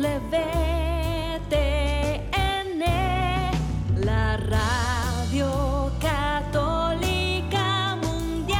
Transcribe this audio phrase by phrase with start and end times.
[0.00, 0.32] WTN,
[4.02, 8.58] la radio católica mundial.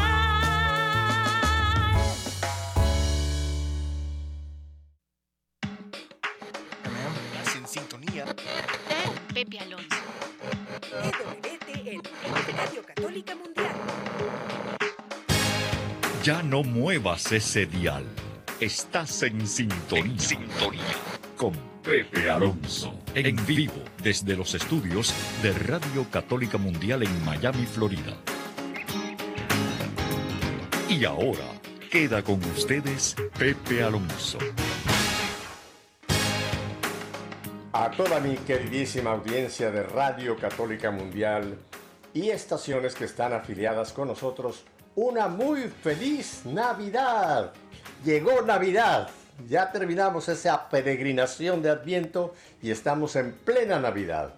[7.33, 8.27] Estás en sintonía.
[9.33, 9.87] Pepe Alonso.
[10.93, 12.03] EWTN,
[12.55, 13.75] Radio Católica Mundial.
[16.23, 18.05] Ya no muevas ese dial.
[18.61, 20.05] Estás en sintonía.
[20.05, 21.10] En sintonía.
[21.41, 22.93] Con Pepe Alonso.
[23.15, 23.73] En vivo
[24.03, 28.15] desde los estudios de Radio Católica Mundial en Miami, Florida.
[30.87, 31.47] Y ahora
[31.91, 34.37] queda con ustedes Pepe Alonso.
[37.73, 41.57] A toda mi queridísima audiencia de Radio Católica Mundial
[42.13, 47.55] y estaciones que están afiliadas con nosotros, una muy feliz Navidad.
[48.05, 49.09] Llegó Navidad.
[49.49, 54.35] Ya terminamos esa peregrinación de Adviento y estamos en plena Navidad.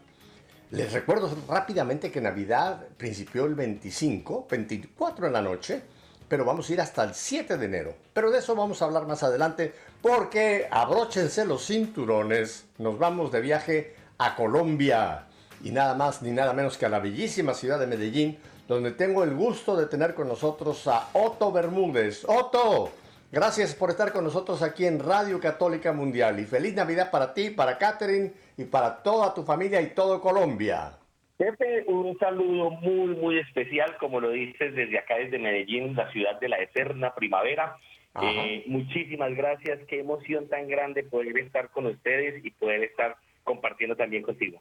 [0.70, 5.82] Les recuerdo rápidamente que Navidad principió el 25, 24 en la noche,
[6.28, 7.94] pero vamos a ir hasta el 7 de enero.
[8.12, 13.40] Pero de eso vamos a hablar más adelante porque abróchense los cinturones, nos vamos de
[13.40, 15.26] viaje a Colombia
[15.62, 19.24] y nada más ni nada menos que a la bellísima ciudad de Medellín, donde tengo
[19.24, 22.24] el gusto de tener con nosotros a Otto Bermúdez.
[22.26, 22.90] Otto,
[23.32, 27.50] gracias por estar con nosotros aquí en Radio Católica Mundial y feliz Navidad para ti,
[27.50, 30.92] para Catherine y para toda tu familia y todo Colombia.
[31.36, 36.38] Pepe, un saludo muy, muy especial, como lo dices, desde acá, desde Medellín, la ciudad
[36.38, 37.76] de la eterna primavera.
[38.20, 43.96] Eh, muchísimas gracias, qué emoción tan grande poder estar con ustedes y poder estar compartiendo
[43.96, 44.60] también contigo.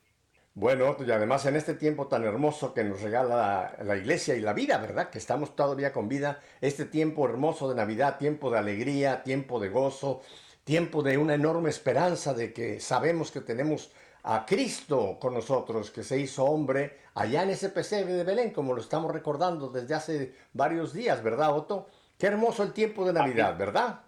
[0.54, 4.52] Bueno, y además en este tiempo tan hermoso que nos regala la iglesia y la
[4.52, 5.10] vida, ¿verdad?
[5.10, 9.70] Que estamos todavía con vida, este tiempo hermoso de Navidad, tiempo de alegría, tiempo de
[9.70, 10.22] gozo,
[10.66, 16.04] tiempo de una enorme esperanza de que sabemos que tenemos a Cristo con nosotros, que
[16.04, 20.34] se hizo hombre allá en ese pesebre de Belén, como lo estamos recordando desde hace
[20.52, 21.88] varios días, ¿verdad, Otto?
[22.20, 24.02] Qué hermoso el tiempo de Navidad, ¿verdad?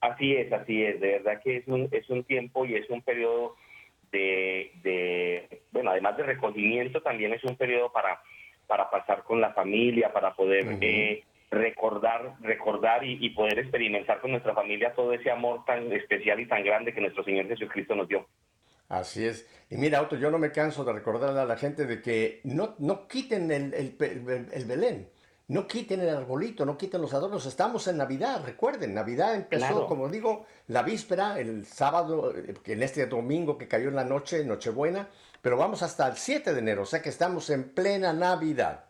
[0.00, 3.02] Así es, así es, de verdad que es un, es un tiempo y es un
[3.02, 3.56] periodo
[4.12, 8.20] de, de, bueno, además de recogimiento, también es un periodo para,
[8.66, 14.30] para pasar con la familia, para poder eh, recordar, recordar y, y poder experimentar con
[14.30, 18.08] nuestra familia todo ese amor tan especial y tan grande que nuestro Señor Jesucristo nos
[18.08, 18.26] dio.
[18.88, 19.48] Así es.
[19.70, 22.74] Y mira, Otto, yo no me canso de recordarle a la gente de que no,
[22.78, 25.08] no quiten el, el pe- el- el Belén,
[25.52, 27.44] no quiten el arbolito, no quiten los adornos.
[27.44, 29.86] Estamos en Navidad, recuerden, Navidad empezó, Claro.
[29.86, 34.44] como digo, la víspera, el sábado, eh, en este domingo que cayó en la noche,
[34.44, 35.08] Nochebuena,
[35.42, 38.84] pero vamos hasta el 7 de enero, o sea que estamos en plena Navidad.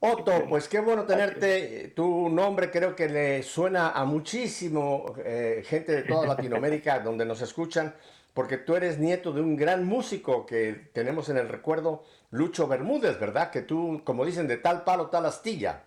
[0.00, 1.92] Otto, pues qué bueno tenerte.
[1.94, 7.40] Tu nombre creo que le suena a muchísimo eh, gente de toda Latinoamérica donde nos
[7.42, 7.94] escuchan,
[8.34, 13.18] porque tú eres nieto de un gran músico que tenemos en el recuerdo, Lucho Bermúdez,
[13.18, 13.50] ¿verdad?
[13.50, 15.84] Que tú, como dicen, de tal palo, tal astilla.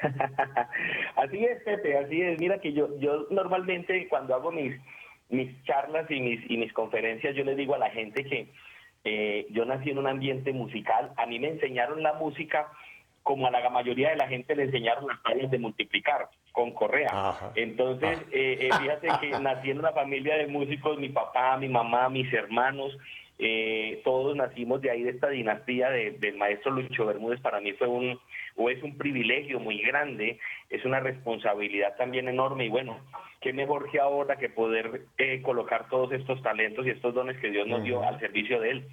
[1.16, 2.38] así es, Pepe, así es.
[2.38, 4.74] Mira que yo, yo normalmente cuando hago mis,
[5.28, 8.52] mis charlas y mis, y mis conferencias, yo le digo a la gente que
[9.04, 11.12] eh, yo nací en un ambiente musical.
[11.16, 12.70] A mí me enseñaron la música
[13.26, 17.10] como a la mayoría de la gente le enseñaron las tablas de multiplicar con correa.
[17.12, 17.50] Ajá.
[17.56, 22.08] Entonces, eh, eh, fíjate que nací en una familia de músicos, mi papá, mi mamá,
[22.08, 22.96] mis hermanos,
[23.38, 27.40] eh, todos nacimos de ahí, de esta dinastía de- del maestro Lucho Bermúdez.
[27.40, 28.18] Para mí fue un,
[28.56, 30.38] o es un privilegio muy grande,
[30.70, 32.98] es una responsabilidad también enorme y bueno,
[33.42, 37.50] qué mejor que ahora que poder eh, colocar todos estos talentos y estos dones que
[37.50, 38.88] Dios nos dio al servicio de Él.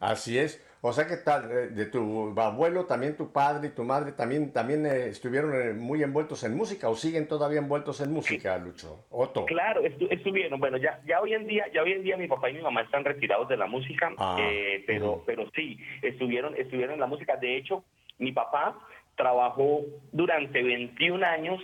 [0.00, 0.64] Así es.
[0.80, 4.52] O sea que tal, eh, de tu abuelo, también tu padre y tu madre también,
[4.52, 9.04] también eh, estuvieron eh, muy envueltos en música o siguen todavía envueltos en música, Lucho.
[9.10, 9.44] Otto.
[9.46, 10.60] Claro, estu- estuvieron.
[10.60, 12.82] Bueno, ya, ya hoy en día, ya hoy en día mi papá y mi mamá
[12.82, 17.36] están retirados de la música, Ah, eh, pero, pero sí, estuvieron, estuvieron en la música.
[17.36, 17.82] De hecho,
[18.18, 18.78] mi papá
[19.16, 19.80] trabajó
[20.12, 21.60] durante 21 años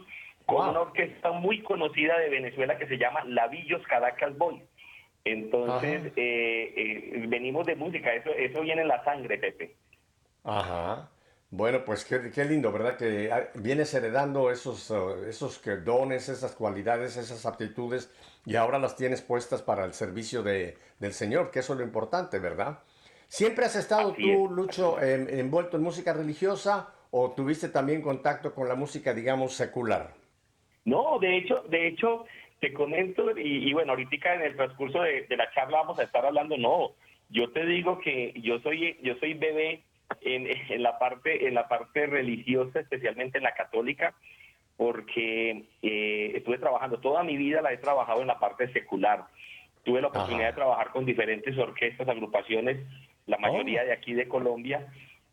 [0.47, 0.71] con Wow.
[0.71, 4.63] una orquesta muy conocida de Venezuela que se llama Lavillos Caracas Boys.
[5.25, 9.77] Entonces, eh, eh, venimos de música, eso, eso viene en la sangre, Pepe.
[10.45, 11.11] Ajá.
[11.51, 12.97] Bueno, pues qué, qué lindo, ¿verdad?
[12.97, 18.13] Que ah, vienes heredando esos, eh, esos dones, esas cualidades, esas aptitudes
[18.45, 21.85] y ahora las tienes puestas para el servicio de, del Señor, que eso es lo
[21.85, 22.81] importante, ¿verdad?
[23.29, 24.51] ¿Siempre has estado Así tú, es.
[24.51, 30.13] Lucho, en- envuelto en música religiosa o tuviste también contacto con la música, digamos, secular?
[30.85, 32.25] No, de hecho, de hecho,
[32.65, 36.05] te comento, y, y bueno, ahorita en el transcurso de, de la charla vamos a
[36.05, 36.93] estar hablando, no,
[37.29, 39.83] yo te digo que yo soy, yo soy bebé
[40.23, 44.15] en, en la parte, en la parte religiosa, especialmente en la católica,
[44.79, 49.25] porque eh, estuve trabajando, toda mi vida la he trabajado en la parte secular.
[49.85, 50.53] Tuve la oportunidad Ajá.
[50.53, 52.79] de trabajar con diferentes orquestas, agrupaciones,
[53.27, 53.87] la mayoría Oh.
[53.87, 54.87] de aquí de Colombia,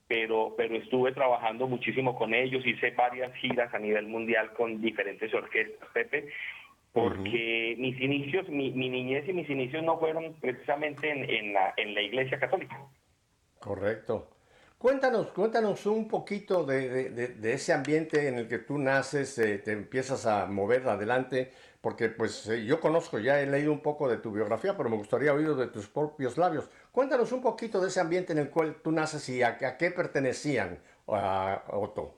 [0.07, 5.33] pero, pero estuve trabajando muchísimo con ellos, hice varias giras a nivel mundial con diferentes
[5.33, 6.27] orquestas, Pepe,
[6.93, 11.73] porque mis inicios, mi, mi niñez y mis inicios no fueron precisamente en, en la,
[11.77, 12.77] en la iglesia católica.
[13.59, 14.29] Correcto.
[14.77, 19.37] Cuéntanos, cuéntanos un poquito de, de- de- de ese ambiente en el que tú naces,
[19.37, 21.51] eh, te empiezas a mover adelante,
[21.81, 24.97] porque pues eh, yo conozco, ya he leído un poco de tu biografía, pero me
[24.97, 26.69] gustaría oír de tus propios labios.
[26.91, 29.91] Cuéntanos un poquito de ese ambiente en el cual tú naces y a, a qué
[29.91, 32.17] pertenecían a Otto.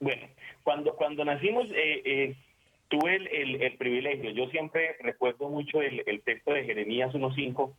[0.00, 0.26] Bueno,
[0.64, 2.36] cuando, cuando nacimos, eh, eh,
[2.92, 4.30] tuve el, el- el privilegio.
[4.30, 7.72] Yo siempre recuerdo mucho el, el texto de Jeremías 1.5,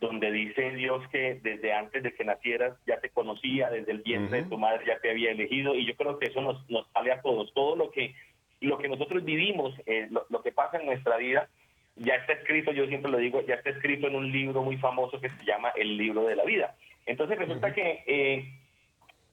[0.00, 4.38] donde dice Dios que desde antes de que nacieras ya te conocía, desde el vientre
[4.40, 4.44] Ujú.
[4.44, 7.10] de tu madre ya te había elegido, y yo creo que eso nos, nos sale
[7.12, 7.52] a todos.
[7.54, 8.14] Todo lo que,
[8.60, 11.48] lo que nosotros vivimos, eh, lo, lo que pasa en nuestra vida,
[11.96, 15.20] ya está escrito, yo siempre lo digo, ya está escrito en un libro muy famoso
[15.20, 16.76] que se llama El libro de la vida.
[17.06, 18.44] Entonces resulta que eh,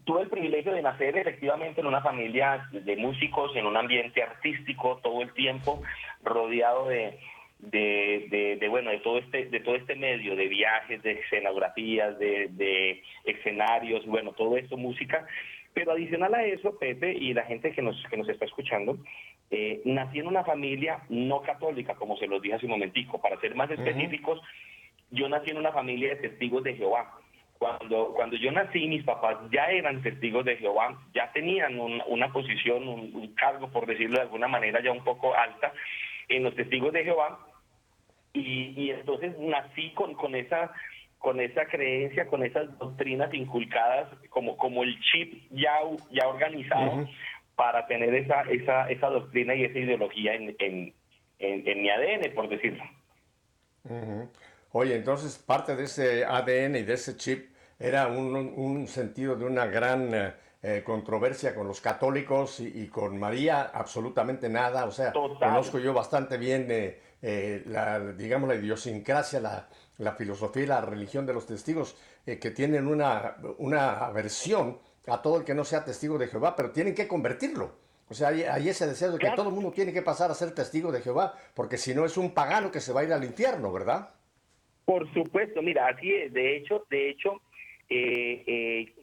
[0.08, 5.00] tuve el privilegio de nacer efectivamente en una familia de músicos, en un ambiente artístico
[5.04, 5.84] todo el tiempo,
[6.24, 7.20] rodeado de,
[7.60, 12.18] de, de- de, bueno de todo este de todo este medio de viajes, de escenografías,
[12.18, 15.28] de, de escenarios, bueno todo esto música.
[15.74, 18.98] Pero adicional a eso, Pepe y la gente que nos que nos está escuchando,
[19.52, 23.22] eh, nací en una familia no católica, como se los dije hace un momentico.
[23.22, 24.42] Para ser más específicos,
[25.12, 27.12] yo nací en una familia de testigos de Jehová.
[27.60, 32.32] Cuando, cuando yo nací, mis papás ya eran testigos de Jehová, ya tenían un- una
[32.32, 35.74] posición, un, un cargo, por decirlo de alguna manera, ya un poco alta
[36.30, 37.40] en los testigos de Jehová.
[38.34, 40.72] Y, y entonces nací con, con esa
[41.20, 45.74] con esa creencia, con esas doctrinas inculcadas como, como el chip ya,
[46.12, 47.08] ya organizado
[47.56, 50.94] para tener esa, esa, esa doctrina y esa ideología en, en,
[51.40, 52.84] en, en mi ADN, por decirlo.
[53.86, 54.30] Ujú.
[54.72, 59.66] Oye, entonces parte de ese ADN y de ese chip era un, sentido de una
[59.68, 60.34] gran eh,
[60.64, 64.86] eh, controversia con los católicos y, y con María, absolutamente nada.
[64.86, 65.50] O sea, Total.
[65.50, 69.68] conozco yo bastante bien, eh, eh, la, digamos, la idiosincrasia, la,
[70.00, 75.38] la filosofía y la religión de los testigos, que tienen una, una aversión a todo
[75.38, 77.72] el que no sea testigo de Jehová, pero tienen que convertirlo.
[78.10, 79.38] O sea, hay, hay ese deseo de que Claro.
[79.38, 82.18] todo el mundo tiene que pasar a ser testigo de Jehová, porque si no es
[82.18, 84.10] un pagano que se va a ir al infierno, ¿verdad?
[84.88, 86.32] Por supuesto, mira, así es.
[86.32, 87.42] De hecho, de hecho,
[87.90, 88.94] eh, eh,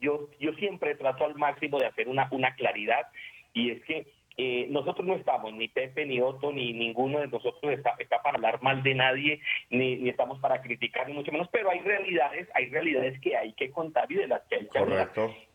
[0.00, 3.06] yo, yo siempre trato al máximo de hacer una, una claridad
[3.54, 7.72] y es que eh, nosotros no estamos, ni Pepe, ni Otto, ni ninguno de nosotros
[7.72, 9.40] está, está para hablar mal de nadie,
[9.70, 13.52] ni, ni estamos para criticar, ni mucho menos, pero hay realidades, hay realidades que hay
[13.52, 15.12] que contar y de las que hay que hablar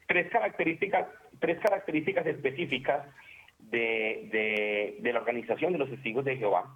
[0.08, 1.08] tres características,
[1.40, 3.06] tres características específicas
[3.60, 6.74] de, de, de la organización de los testigos de Jehová,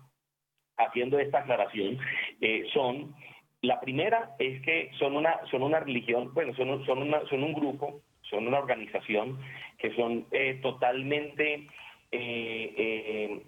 [0.78, 1.98] haciendo esta aclaración,
[2.42, 3.16] eh, son,
[3.62, 7.44] la primera es que son una, son una religión, bueno, son, un- son, una, son
[7.44, 9.40] un grupo, son una organización
[9.78, 11.68] que son eh, totalmente,
[12.12, 13.42] eh, eh,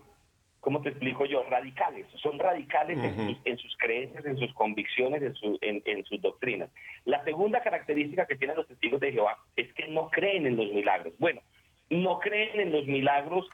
[0.60, 1.44] ¿cómo te explico yo?
[1.44, 6.04] Radicales, son radicales en, sus, en sus creencias, en sus convicciones, en, su- en- en
[6.06, 6.70] sus doctrinas.
[7.06, 10.72] La segunda característica que tienen los testigos de Jehová es que no creen en los
[10.72, 11.14] milagros.
[11.20, 11.42] Bueno,
[11.90, 13.48] no creen en los milagros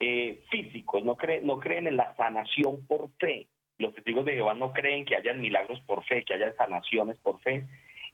[0.00, 3.46] eh, físicos, no creen, no creen en la sanación por fe.
[3.78, 7.40] Los testigos de Jehová no creen que hayan milagros por fe, que haya sanaciones por
[7.40, 7.66] fe.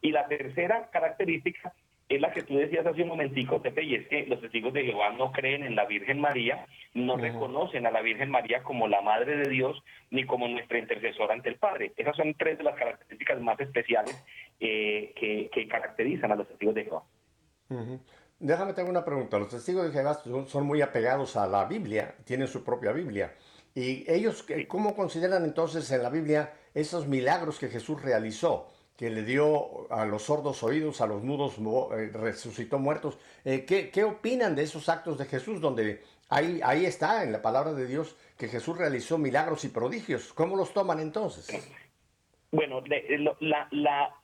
[0.02, 1.72] Y la tercera característica
[2.08, 4.84] es la que tú decías hace un momentico, Pepe, y es que los testigos de
[4.84, 9.00] Jehová no creen en la Virgen María, no reconocen a la Virgen María como la
[9.00, 11.92] Madre de Dios ni como nuestra intercesora ante el Padre.
[11.96, 14.24] Esas son tres de las características más especiales
[14.60, 17.02] eh, que, que caracterizan a los testigos de Jehová.
[18.38, 19.38] Déjame te hago una pregunta.
[19.38, 23.34] Los testigos de Jehová son, muy apegados a la Biblia, tienen su propia Biblia.
[23.74, 28.68] ¿Y ellos cómo consideran entonces en la Biblia esos milagros que Jesús realizó?
[28.96, 33.18] Que le dio a los sordos oídos, a los mudos eh, resucitó muertos.
[33.44, 37.42] Eh, ¿qué, qué opinan de esos actos de Jesús donde ahí, ahí está en la
[37.42, 40.32] palabra de Dios que Jesús realizó milagros y prodigios?
[40.32, 41.46] ¿Cómo los toman entonces?
[42.50, 42.82] Bueno,
[43.40, 44.14] la,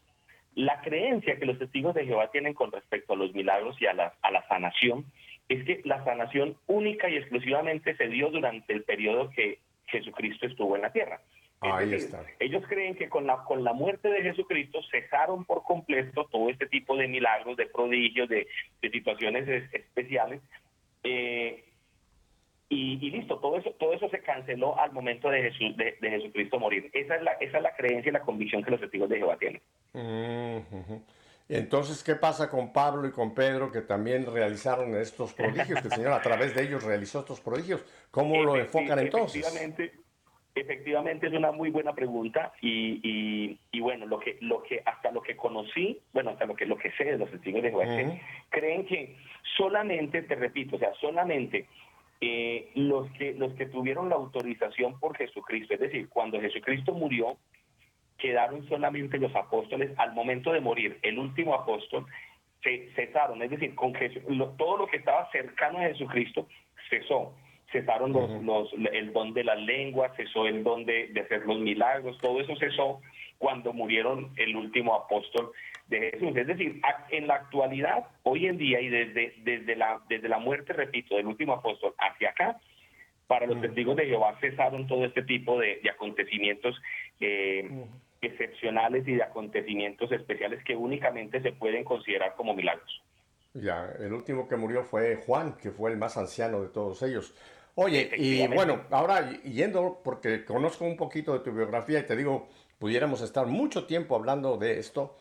[0.54, 3.94] la creencia que los testigos de Jehová tienen con respecto a los milagros y a
[3.94, 5.06] la, a la sanación
[5.48, 10.76] es que la sanación única y exclusivamente se dio durante el periodo que Jesucristo estuvo
[10.76, 11.20] en la tierra.
[11.62, 12.24] Es Ahí decir, está.
[12.40, 16.66] Ellos creen que con la, con la muerte de Jesucristo cesaron por completo todo este
[16.66, 18.46] tipo de milagros, de prodigios, de,
[18.80, 20.40] de situaciones es- especiales.
[21.04, 21.64] eh,
[22.72, 26.10] y, y listo, todo eso, todo eso se canceló al momento de, Jesús, de, de
[26.10, 26.90] Jesucristo morir.
[26.94, 29.36] Esa es, la, esa es la creencia y la convicción que los testigos de Jehová
[29.36, 29.60] tienen.
[29.92, 30.96] Mm.
[31.50, 35.82] Entonces, ¿qué pasa con Pablo y con Pedro que también realizaron estos prodigios?
[35.82, 37.84] Que el Señor a través de ellos realizó estos prodigios.
[38.10, 39.42] ¿Cómo lo enfocan entonces?
[39.42, 39.92] Efectivamente,
[40.54, 45.10] efectivamente es una muy buena pregunta y, y, y, bueno, lo que, lo que hasta
[45.10, 47.84] lo que conocí, bueno, hasta lo que, lo que sé de los testigos de Jehová,
[47.84, 49.16] es que creen que
[49.58, 51.66] solamente, te repito, o sea, solamente
[52.24, 57.36] eh, los, que, los que tuvieron la autorización por Jesucristo, es decir, cuando Jesucristo murió,
[58.16, 60.98] quedaron solamente los apóstoles al momento de morir.
[61.02, 62.06] El último apóstol
[62.62, 66.46] se cesaron, es decir, con Jesús, lo- todo lo que estaba cercano a Jesucristo
[66.88, 67.34] cesó.
[67.72, 71.58] Cesaron los, los- el don de las lenguas, cesó el don de, de hacer los
[71.58, 73.00] milagros, todo eso cesó
[73.42, 75.50] cuando murieron el último apóstol
[75.88, 76.36] de Jesús.
[76.36, 76.80] Es decir,
[77.10, 81.26] en la actualidad, hoy en día y desde, desde, la, desde la muerte, repito, del
[81.26, 82.60] último apóstol hacia acá,
[83.26, 86.80] para los testigos de Jehová cesaron todo este tipo de, de acontecimientos
[87.18, 87.68] eh,
[88.20, 93.02] excepcionales y de acontecimientos especiales que únicamente se pueden considerar como milagros.
[93.54, 97.34] Ya, el último que murió fue Juan, que fue el más anciano de todos ellos.
[97.74, 102.48] Oye, y bueno, ahora yendo, porque conozco un poquito de tu biografía y te digo,
[102.82, 105.16] pudiéramos estar mucho tiempo hablando de esto.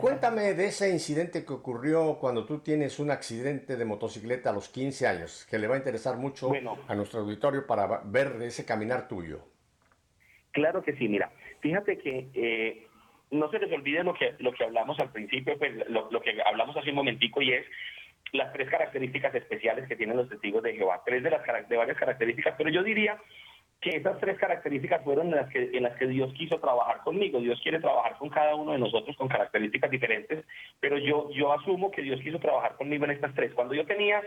[0.00, 4.70] Cuéntame de ese incidente que ocurrió cuando tú tienes un accidente de motocicleta a los
[4.70, 6.78] 15 años, que le va a interesar mucho Bueno.
[6.88, 9.40] a nuestro auditorio para ver ese caminar tuyo.
[10.52, 12.86] Claro que sí, mira, fíjate que eh,
[13.30, 16.40] no se les olvide lo que, lo que hablamos al principio, pues, lo, lo que
[16.42, 17.66] hablamos hace un momentico y es
[18.32, 21.98] las tres características especiales que tienen los testigos de Jehová, tres de las de varias
[21.98, 23.20] características, pero yo diría
[23.82, 27.40] que esas tres características fueron en las que en las que Dios quiso trabajar conmigo.
[27.40, 30.44] Dios quiere trabajar con cada uno de nosotros con características diferentes,
[30.80, 33.52] pero yo yo asumo que Dios quiso trabajar conmigo en estas tres.
[33.52, 34.22] Cuando yo tenía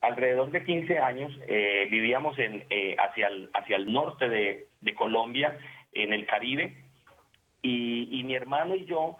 [0.00, 4.94] alrededor de 15 años, eh, vivíamos en, eh, hacia, el, hacia el norte de, de
[4.94, 5.56] Colombia,
[5.92, 6.76] en el Caribe,
[7.62, 9.16] y, y mi hermano y yo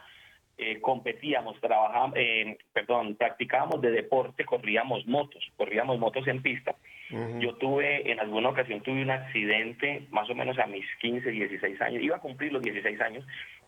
[0.60, 6.74] eh, competíamos, trabajábamos, eh, perdón, practicábamos de deporte, corríamos motos, corríamos motos en pista.
[7.38, 11.80] Yo tuve, en alguna ocasión tuve un accidente, más o menos a mis 15, 16
[11.80, 13.24] años, iba a cumplir los 16 años,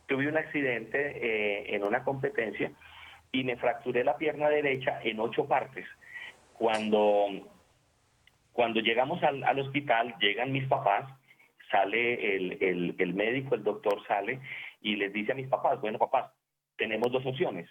[0.07, 2.73] tuve un accidente eh, en una competencia
[3.31, 5.87] y me fracturé la pierna derecha en ocho partes.
[6.55, 7.29] Cuando,
[8.53, 11.09] cuando llegamos al, al hospital, llegan mis papás,
[11.71, 14.41] sale el, el, el médico, el doctor sale
[14.83, 16.33] y les dice a mis papás, bueno papás,
[16.81, 17.69] tenemos dos opciones,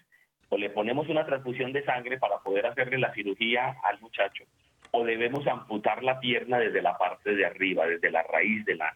[0.49, 4.43] o le ponemos una transfusión de sangre para poder hacerle la cirugía al muchacho,
[4.91, 8.95] o debemos amputar la pierna desde la parte de arriba, desde la raíz de la,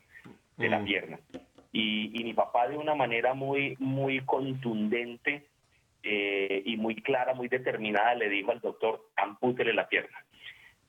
[0.57, 0.85] de la Mm.
[0.85, 1.19] pierna.
[1.71, 5.43] Y, y mi papá de una manera muy, muy contundente
[6.03, 10.17] eh, y muy clara, muy determinada, le dijo al doctor, ampútele la pierna.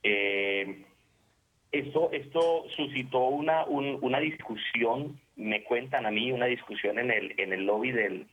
[0.03, 0.83] Eh,
[1.73, 7.35] esto, esto suscitó una, un- una discusión, me cuentan a mí, una discusión en el,
[7.39, 8.27] en el lobby del,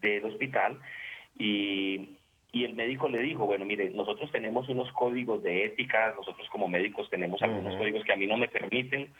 [0.00, 0.78] del hospital
[1.38, 2.16] y,
[2.52, 6.68] y el médico le dijo, bueno, mire, nosotros tenemos unos códigos de ética, nosotros como
[6.68, 9.12] médicos tenemos algunos códigos que a mí no me permiten,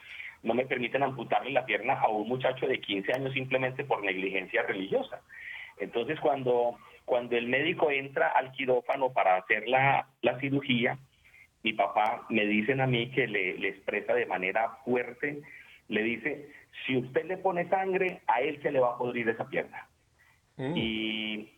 [0.42, 4.62] no me permiten amputarle la pierna a un muchacho de 15 años simplemente por negligencia
[4.62, 5.22] religiosa.
[5.78, 10.98] Entonces, cuando, cuando el médico entra al quirófano para hacer la, la cirugía,
[11.62, 15.40] mi papá me dicen a mí que le, le expresa de manera fuerte,
[15.88, 16.48] le dice,
[16.86, 19.86] si usted le pone sangre, a él se le va a podrir esa pierna.
[20.60, 20.76] Mm.
[20.76, 21.48] Y,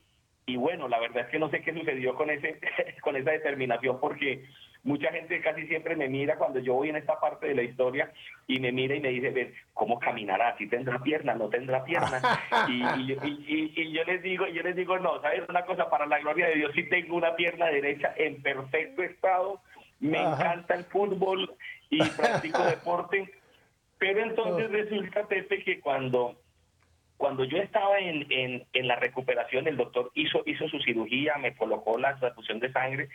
[0.46, 2.60] y bueno, la verdad es que no sé qué sucedió con ese
[3.02, 4.44] con esa determinación porque
[4.84, 8.12] mucha gente casi siempre me mira cuando yo voy en esta parte de la historia
[8.46, 10.56] y me mira y me dice, ven, ¿cómo caminará?
[10.58, 11.34] ¿Si tendrá pierna?
[11.34, 12.20] ¿No tendrá pierna?
[12.68, 15.42] Y, yo- y- y- y yo les digo, yo les digo, no, ¿sabes?
[15.48, 19.60] Una cosa, para la gloria de Dios, sí tengo una pierna derecha en perfecto estado,
[20.00, 20.34] me Ajá.
[20.54, 21.52] encanta el fútbol
[21.90, 23.32] y practico deporte,
[23.98, 26.41] pero entonces resulta, Pepe, que cuando
[27.22, 31.54] cuando yo estaba en, en, en la recuperación, el doctor hizo, hizo su cirugía, me
[31.54, 33.10] colocó la transfusión de sangre.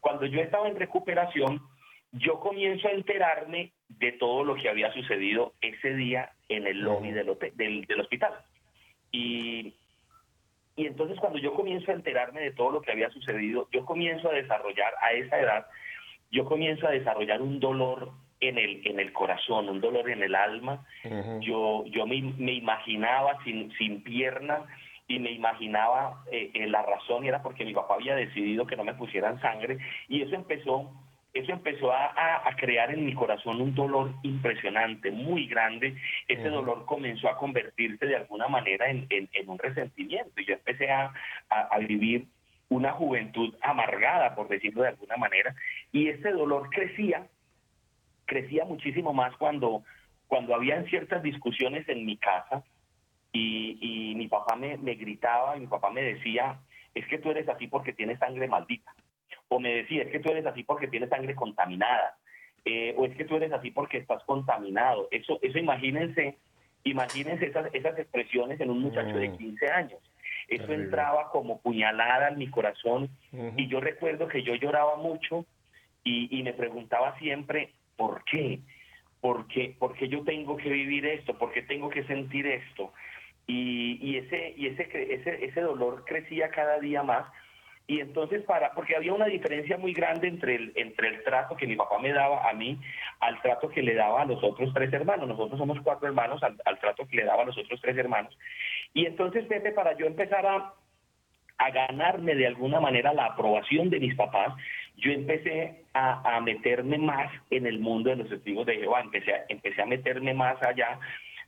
[0.00, 1.62] Cuando yo estaba en recuperación,
[2.10, 7.12] yo comienzo a enterarme de todo lo que había sucedido ese día en el lobby
[7.12, 8.32] del, del hospital.
[9.12, 9.74] Y,
[10.74, 14.28] y entonces cuando yo comienzo a enterarme de todo lo que había sucedido, yo comienzo
[14.28, 15.66] a desarrollar a esa edad,
[16.32, 18.10] yo comienzo a desarrollar un dolor
[18.42, 21.40] en el, en el corazón, un dolor en el alma, Ujú.
[21.40, 24.62] yo, yo me, me imaginaba sin, sin piernas
[25.08, 28.76] y me imaginaba eh, eh, la razón y era porque mi papá había decidido que
[28.76, 30.90] no me pusieran sangre y eso empezó
[31.34, 32.08] eso empezó a,
[32.46, 35.96] a- crear en mi corazón un dolor impresionante, muy grande.
[36.28, 36.56] Ese Ujú.
[36.56, 40.90] dolor comenzó a convertirse de alguna manera en, en- en un resentimiento y yo empecé
[40.90, 41.10] a,
[41.48, 42.26] a- a vivir
[42.68, 45.54] una juventud amargada, por decirlo de alguna manera,
[45.90, 47.26] y ese dolor crecía
[48.32, 49.82] crecía muchísimo más cuando,
[50.26, 52.64] cuando habían ciertas discusiones en mi casa
[53.30, 56.58] y, y mi papá me, me gritaba y mi papá me decía,
[56.94, 58.94] es que tú eres así porque tienes sangre maldita.
[59.48, 62.16] O me decía, es que tú eres así porque tienes sangre contaminada.
[62.64, 65.08] Eh, o es que tú eres así porque estás contaminado.
[65.10, 66.38] Eso, eso imagínense,
[66.84, 69.36] imagínense esas, esas expresiones en un muchacho de Mm.
[69.36, 70.00] 15 años.
[70.48, 70.84] Eso Terrible.
[70.84, 73.52] entraba como puñalada en mi corazón Ujú.
[73.58, 75.44] y yo recuerdo que yo lloraba mucho
[76.02, 77.72] y, y me preguntaba siempre,
[78.02, 78.58] ¿por qué?
[79.20, 79.76] ¿Por qué?
[79.78, 81.38] ¿Por qué yo tengo que vivir esto?
[81.38, 82.92] ¿Por qué tengo que sentir esto?
[83.46, 87.26] Y, ese, y ese, ese, dolor crecía cada día más.
[87.86, 91.68] Y entonces, para, porque había una diferencia muy grande entre el, entre el trato que
[91.68, 92.76] mi papá me daba a mí
[93.20, 95.28] al trato que le daba a los otros tres hermanos.
[95.28, 98.36] Nosotros somos cuatro hermanos, al, trato que le daba a los otros tres hermanos.
[98.94, 100.74] Y entonces, para yo empezar a,
[101.58, 104.54] a ganarme de alguna manera la aprobación de mis papás,
[105.02, 109.34] yo empecé a, a meterme más en el mundo de los testigos de Jehová, empecé
[109.34, 110.98] a, empecé a meterme más allá,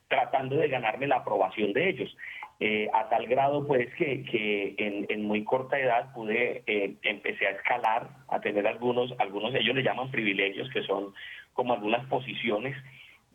[0.09, 2.15] tratando de ganarme la aprobación de ellos.
[2.59, 7.47] Eh, a tal grado pues que, que en, en muy corta edad pude, eh, empecé
[7.47, 11.13] a escalar, a tener algunos, algunos, ellos le llaman privilegios, que son
[11.53, 12.75] como algunas posiciones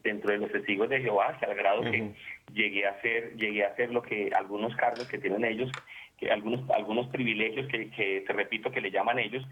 [0.03, 2.13] dentro de los testigos de Jehová, hasta el grado que
[2.55, 5.71] llegué a hacer, llegué a hacer lo que algunos cargos que tienen ellos,
[6.19, 9.47] que algunos, algunos privilegios que, que te repito que le llaman ellos,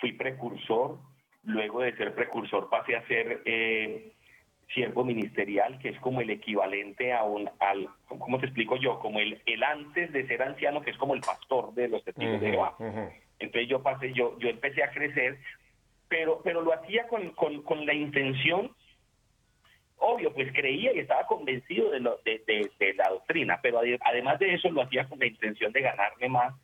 [0.00, 0.98] fui precursor,
[1.44, 4.12] luego de ser precursor pasé a ser eh,
[4.72, 8.98] siervo ministerial, que es como el equivalente a un, al, ¿cómo te explico yo?
[9.00, 12.40] Como el, el antes de ser anciano, que es como el pastor de los testigos
[12.40, 12.76] de Jehová.
[13.38, 15.38] Entonces yo pasé, yo, yo empecé a crecer,
[16.08, 18.70] pero, pero lo hacía con, con, con la intención,
[19.98, 23.98] obvio, pues creía y estaba convencido de, lo, de, de- de la doctrina, pero ade-
[24.02, 26.54] además de eso lo hacía con la intención de ganarme más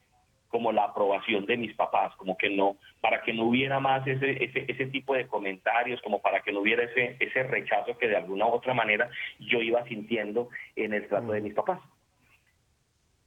[0.57, 4.43] como la aprobación de mis papás, como que no, para que no hubiera más ese,
[4.43, 8.17] ese, ese tipo de comentarios, como para que no hubiera ese, ese rechazo que de
[8.17, 11.79] alguna u otra manera yo iba sintiendo en el trato de mis papás.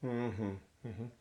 [0.02, 1.12] Ujú, ujú.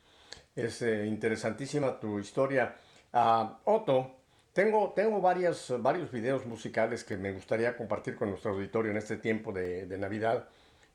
[0.56, 2.74] Es eh, interesantísima tu historia.
[3.12, 4.20] Ah, Otto,
[4.54, 9.18] tengo, tengo varias, varios videos musicales que me gustaría compartir con nuestro auditorio en este
[9.18, 10.48] tiempo de, de Navidad.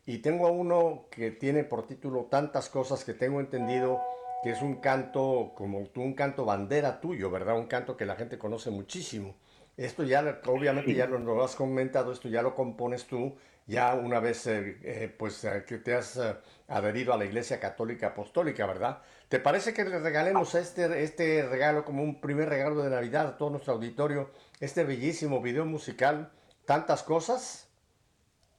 [0.07, 4.01] Y tengo uno que tiene por título Tantas cosas que tengo entendido
[4.43, 7.57] que es un canto, como tú, un canto bandera tuyo, ¿verdad?
[7.57, 9.35] Un canto que la gente conoce muchísimo.
[9.77, 14.19] Esto ya, obviamente ya lo, lo has comentado, esto ya lo compones tú, ya una
[14.19, 16.35] vez eh, eh, pues eh, que te has eh,
[16.67, 19.01] adherido a la Iglesia Católica Apostólica, ¿verdad?
[19.29, 23.37] ¿Te parece que le regalemos este, este regalo como un primer regalo de Navidad a
[23.37, 24.29] todo nuestro auditorio,
[24.59, 26.31] este bellísimo video musical,
[26.65, 27.72] tantas cosas?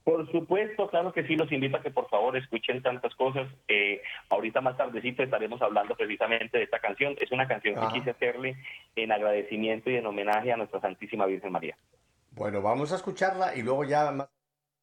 [0.05, 3.47] Por supuesto, claro que sí, los invito a que por favor escuchen tantas cosas.
[3.67, 7.15] Eh, ahorita más tardecito estaremos hablando precisamente de esta canción.
[7.19, 7.87] Es una canción Ajá.
[7.87, 8.55] que quise hacerle
[8.95, 11.75] en agradecimiento y en homenaje a nuestra Santísima Virgen María.
[12.29, 14.29] Bueno, vamos a escucharla y luego ya más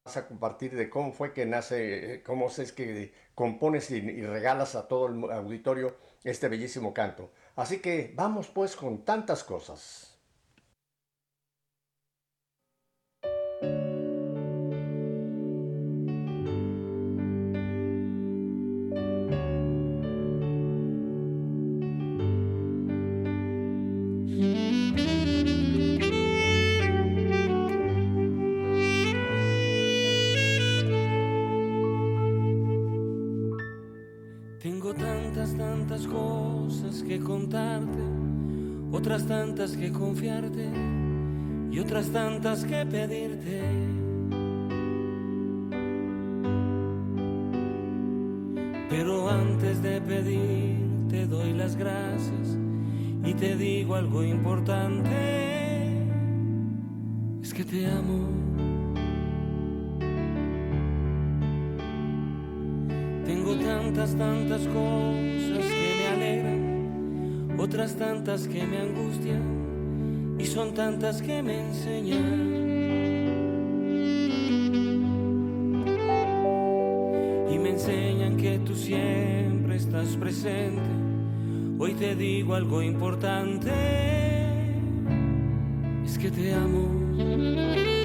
[0.03, 4.75] vas a compartir de cómo fue que nace, cómo es que compones y, y regalas
[4.75, 7.31] a todo el auditorio este bellísimo canto.
[7.55, 10.12] Así que vamos pues con tantas cosas.
[38.91, 40.69] Otras tantas que confiarte
[41.71, 43.61] y otras tantas que pedirte.
[48.89, 50.77] Pero antes de pedir
[51.09, 52.57] te doy las gracias
[53.25, 55.09] y te digo algo importante,
[57.41, 58.29] es que te amo.
[63.25, 65.32] Tengo tantas, tantas cosas
[67.73, 72.53] tantas que me angustian y son tantas que me enseñan.
[77.51, 80.83] Y me enseñan que tú siempre estás presente.
[81.79, 83.71] Hoy te digo algo importante,
[86.05, 88.02] es que te amo.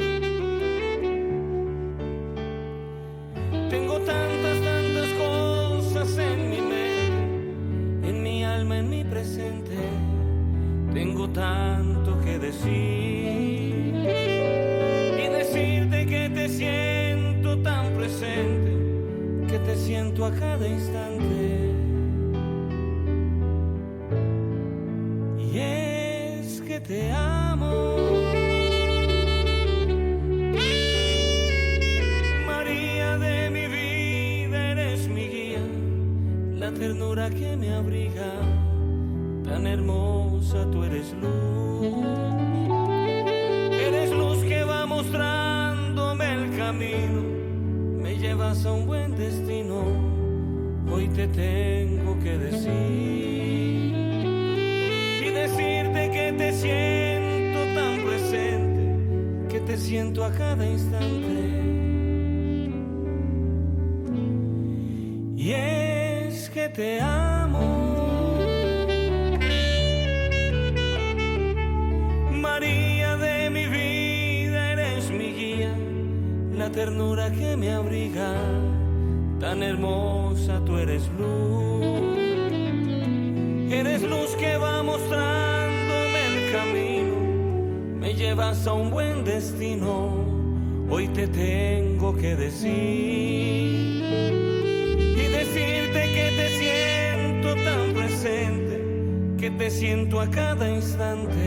[99.48, 101.40] Que te siento a cada instante.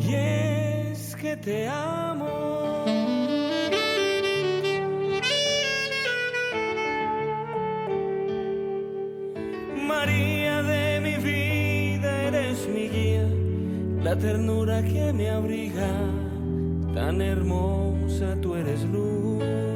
[0.00, 2.84] Y es que te amo.
[9.86, 13.28] María de mi vida, eres mi guía,
[14.02, 15.90] la ternura que me abriga,
[16.94, 19.71] tan hermosa tú eres luz.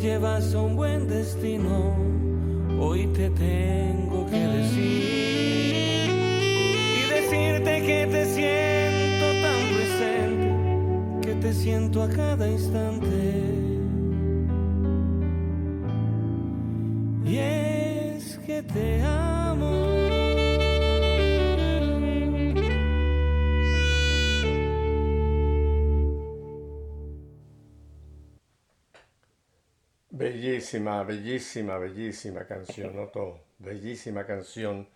[0.00, 1.94] Llevas a un buen destino,
[2.80, 6.10] hoy te tengo que decir
[6.96, 13.19] y decirte que te siento tan presente, que te siento a cada instante.
[30.70, 33.40] Bellísima, bellísima, bellísima canción, Otto.
[33.58, 34.86] Bellísima canción.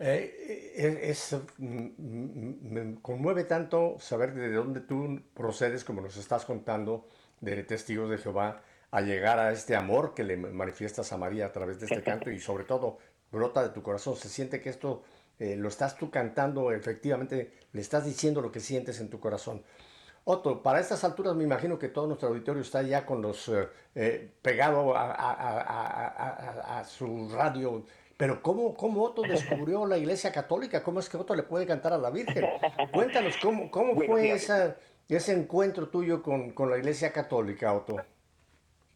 [0.00, 6.16] Eh, es, es- m- m- me conmueve tanto saber de dónde tú procedes, como nos
[6.16, 7.06] estás contando,
[7.40, 11.52] de Testigos de Jehová, a llegar a este amor que le manifiestas a María a
[11.52, 12.98] través de este canto y sobre todo
[13.30, 14.16] brota de tu corazón.
[14.16, 15.04] Se siente que esto
[15.38, 19.62] eh, lo estás tú cantando, efectivamente le estás diciendo lo que sientes en tu corazón.
[20.30, 23.66] Otto, para estas alturas me imagino que todo nuestro auditorio está ya con los eh,
[23.94, 26.08] eh, pegado a, a- a- a-
[26.76, 27.82] a- a su radio.
[28.18, 30.82] Pero ¿cómo, cómo Otto descubrió la Iglesia Católica?
[30.82, 32.44] ¿Cómo es que Otto le puede cantar a la Virgen?
[32.92, 34.76] Cuéntanos, ¿cómo, cómo fue esa,
[35.08, 37.96] ese encuentro tuyo con, con la Iglesia Católica, Otto?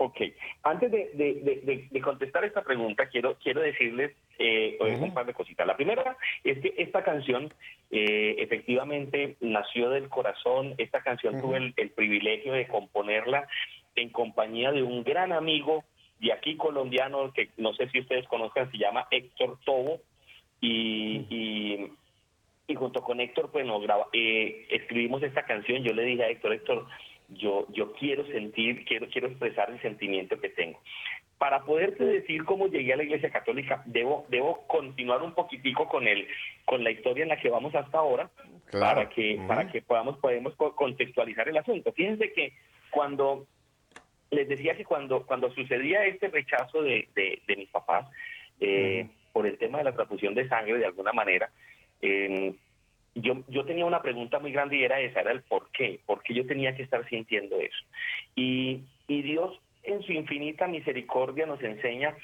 [0.04, 0.20] Ok,
[0.64, 5.26] antes de, de- de- de- de contestar esta pregunta, quiero, quiero decirles eh, un par
[5.26, 5.64] de cositas.
[5.64, 7.54] La primera es que esta canción
[7.92, 10.74] eh, efectivamente nació del corazón.
[10.78, 13.46] Esta canción tuve el, el privilegio de componerla
[13.94, 15.84] en compañía de un gran amigo
[16.18, 20.00] de aquí colombiano que no sé si ustedes conozcan, se llama Héctor Tobo.
[20.60, 21.92] Y, y,
[22.68, 25.82] y junto con Héctor, pues nos graba- eh, escribimos esta canción.
[25.84, 26.86] Yo le dije a Héctor, Héctor,
[27.34, 30.80] yo, yo quiero sentir, quiero, quiero expresar el sentimiento que tengo.
[31.38, 36.06] Para poderte decir cómo llegué a la Iglesia Católica, debo, debo continuar un poquitico con
[36.06, 36.26] el,
[36.64, 38.30] con la historia en la que vamos hasta ahora,
[38.70, 38.96] Claro.
[38.96, 41.92] para que, para que podamos, podemos co- contextualizar el asunto.
[41.92, 42.52] Fíjense que
[42.90, 43.46] cuando
[44.30, 48.08] les decía que cuando, cuando sucedía este rechazo de, de, de mis papás
[48.60, 51.50] eh, por el tema de la transfusión de sangre, de alguna manera,
[52.00, 52.54] eh,
[53.14, 56.22] yo, yo tenía una pregunta muy grande y era esa, era el por qué, por
[56.22, 57.85] qué yo tenía que estar sintiendo eso.
[58.35, 62.16] Y, y Dios en su infinita misericordia nos enseña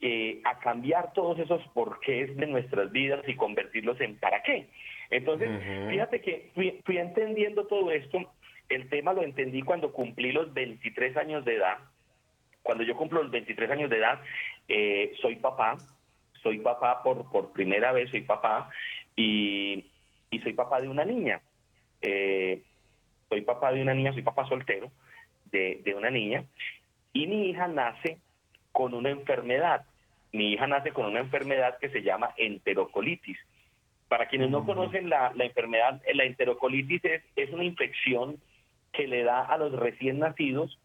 [0.00, 4.68] eh, a cambiar todos esos porqués de nuestras vidas y convertirlos en para qué.
[5.10, 5.50] Entonces,
[5.88, 8.18] fíjate que fui, fui entendiendo todo esto,
[8.68, 11.78] el tema lo entendí cuando cumplí los 23 años de edad.
[12.62, 14.20] Cuando yo cumplo los 23 años de edad,
[14.68, 15.76] eh, soy papá,
[16.42, 18.70] soy papá por, por primera vez, soy papá,
[19.16, 19.84] y,
[20.30, 21.40] y soy papá de una niña.
[22.00, 22.62] Eh,
[23.28, 24.90] soy papá de una niña, soy papá soltero
[25.50, 26.44] de, de una niña,
[27.12, 28.18] y mi hija nace
[28.72, 29.84] con una enfermedad.
[30.32, 33.38] Mi hija nace con una enfermedad que se llama enterocolitis.
[34.08, 38.40] Para quienes no conocen la, la enfermedad, la enterocolitis es, es una infección
[38.92, 40.78] que le da a los recién nacidos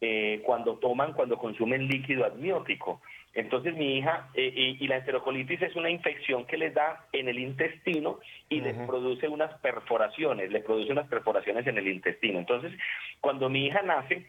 [0.00, 3.00] eh, cuando toman, cuando consumen líquido amniótico.
[3.38, 7.28] Entonces mi hija, eh, y, y la enterocolitis es una infección que les da en
[7.28, 12.40] el intestino y les produce unas perforaciones, les produce unas perforaciones en el intestino.
[12.40, 12.72] Entonces,
[13.20, 14.26] cuando mi hija nace,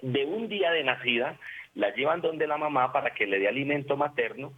[0.00, 1.38] de un día de nacida,
[1.74, 4.54] la llevan donde la mamá para que le dé alimento materno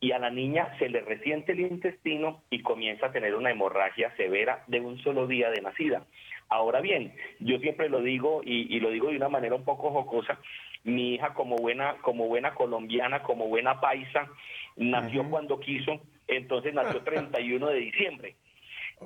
[0.00, 4.14] y a la niña se le resiente el intestino y comienza a tener una hemorragia
[4.16, 6.04] severa de un solo día de nacida.
[6.50, 9.90] Ahora bien, yo siempre lo digo y, y lo digo de una manera un poco
[9.90, 10.38] jocosa,
[10.84, 14.28] mi hija como buena, como buena colombiana, como buena paisa,
[14.76, 18.36] nació cuando quiso, entonces nació 31 de diciembre,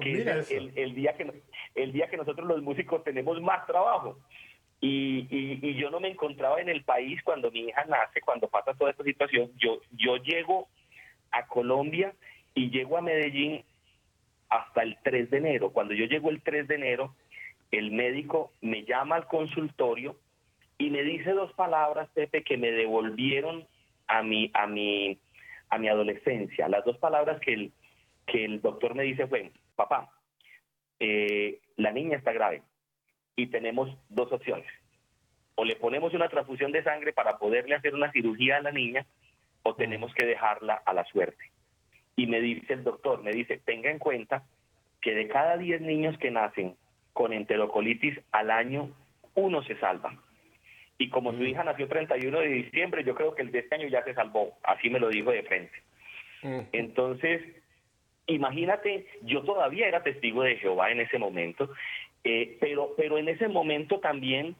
[0.00, 1.42] que Mira es el, el día que
[1.74, 4.18] el día que nosotros los músicos tenemos más trabajo.
[4.80, 8.48] Y, y, y yo no me encontraba en el país cuando mi hija nace, cuando
[8.48, 9.52] pasa toda esta situación.
[9.56, 10.66] Yo, yo llego
[11.30, 12.12] a Colombia
[12.52, 13.64] y llego a Medellín
[14.48, 15.70] hasta el 3 de enero.
[15.70, 17.14] Cuando yo llego el 3 de enero,
[17.70, 20.16] el médico me llama al consultorio
[20.82, 23.64] y me dice dos palabras, Pepe, que me devolvieron
[24.08, 25.16] a mi, a mi,
[25.70, 26.68] a mi adolescencia.
[26.68, 27.72] Las dos palabras que el,
[28.26, 30.10] que el doctor me dice fue, papá,
[30.98, 32.62] eh, la niña está grave
[33.36, 34.66] y tenemos dos opciones.
[35.54, 39.06] O le ponemos una transfusión de sangre para poderle hacer una cirugía a la niña
[39.62, 41.52] o tenemos que dejarla a la suerte.
[42.16, 44.42] Y me dice el doctor, me dice, tenga en cuenta
[45.00, 46.74] que de cada 10 niños que nacen
[47.12, 48.90] con enterocolitis al año,
[49.34, 50.18] uno se salva.
[50.98, 53.88] Y como su hija nació 31 de diciembre, yo creo que el de este año
[53.88, 54.56] ya se salvó.
[54.62, 55.74] Así me lo dijo de frente.
[56.72, 57.40] Entonces,
[58.26, 61.70] imagínate, yo todavía era testigo de Jehová en ese momento,
[62.24, 64.56] eh, pero, pero en ese momento también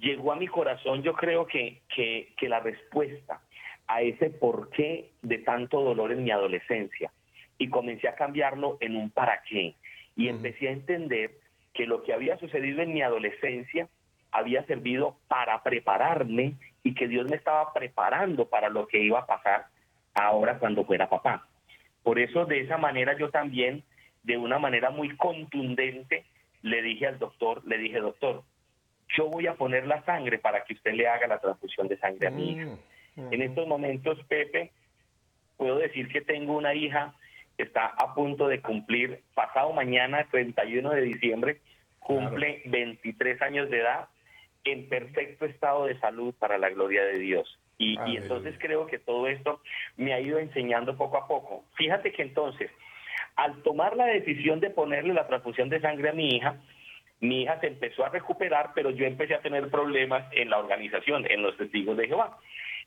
[0.00, 3.40] llegó a mi corazón, yo creo que, que, que la respuesta
[3.86, 7.12] a ese porqué de tanto dolor en mi adolescencia.
[7.58, 9.74] Y comencé a cambiarlo en un para qué.
[10.14, 11.32] Y empecé a entender
[11.72, 13.88] que lo que había sucedido en mi adolescencia
[14.36, 19.26] había servido para prepararme y que Dios me estaba preparando para lo que iba a
[19.26, 19.66] pasar
[20.14, 21.46] ahora cuando fuera papá.
[22.02, 23.82] Por eso de esa manera yo también,
[24.22, 26.24] de una manera muy contundente,
[26.62, 28.42] le dije al doctor, le dije, doctor,
[29.16, 32.26] yo voy a poner la sangre para que usted le haga la transfusión de sangre
[32.26, 32.76] a mi hija.
[33.16, 34.72] En estos momentos, Pepe,
[35.56, 37.14] puedo decir que tengo una hija
[37.56, 41.60] que está a punto de cumplir, pasado mañana, 31 de diciembre,
[42.00, 44.08] cumple 23 años de edad
[44.66, 47.58] en perfecto estado de salud para la gloria de Dios.
[47.78, 49.60] Y, y entonces creo que todo esto
[49.96, 51.64] me ha ido enseñando poco a poco.
[51.74, 52.70] Fíjate que entonces,
[53.36, 56.56] al tomar la decisión de ponerle la transfusión de sangre a mi hija,
[57.20, 61.30] mi hija se empezó a recuperar, pero yo empecé a tener problemas en la organización,
[61.30, 62.38] en los testigos de Jehová.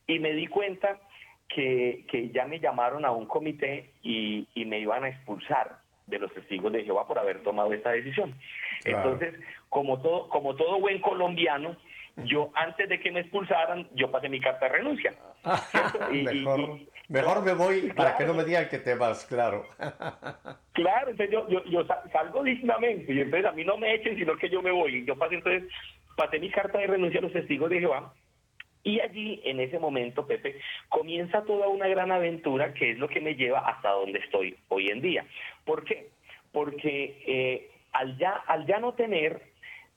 [0.08, 1.00] Y me di cuenta
[1.48, 5.78] que, que ya me llamaron a un comité y, y me iban a expulsar
[6.10, 8.34] de los testigos de Jehová por haber tomado esta decisión.
[8.84, 9.14] Claro.
[9.14, 11.76] Entonces, como todo, como todo buen colombiano,
[12.26, 15.14] yo antes de que me expulsaran, yo pasé mi carta de renuncia.
[16.12, 19.66] mejor, y- mejor me voy para que no me digan que te vas, claro.
[20.74, 24.16] Claro, entonces yo, yo, yo sa- salgo dignamente y entonces a mí no me echen,
[24.18, 25.04] sino que yo me voy.
[25.06, 25.64] Yo pasé entonces,
[26.16, 28.14] pasé mi carta de renuncia a los testigos de Jehová
[28.84, 30.56] y allí, en ese momento, Pepe,
[30.88, 34.88] comienza toda una gran aventura que es lo que me lleva hasta donde estoy hoy
[34.88, 35.26] en día.
[35.66, 36.10] ¿Por qué?
[36.52, 39.42] Porque eh, al, ya, al ya no tener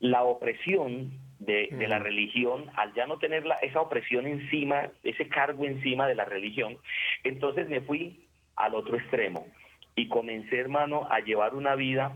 [0.00, 5.28] la opresión de, de la religión, al ya no tener la- esa opresión encima, ese
[5.28, 6.76] cargo encima de la religión,
[7.24, 9.46] entonces me fui al otro extremo
[9.94, 12.12] y comencé, hermano, a llevar una vida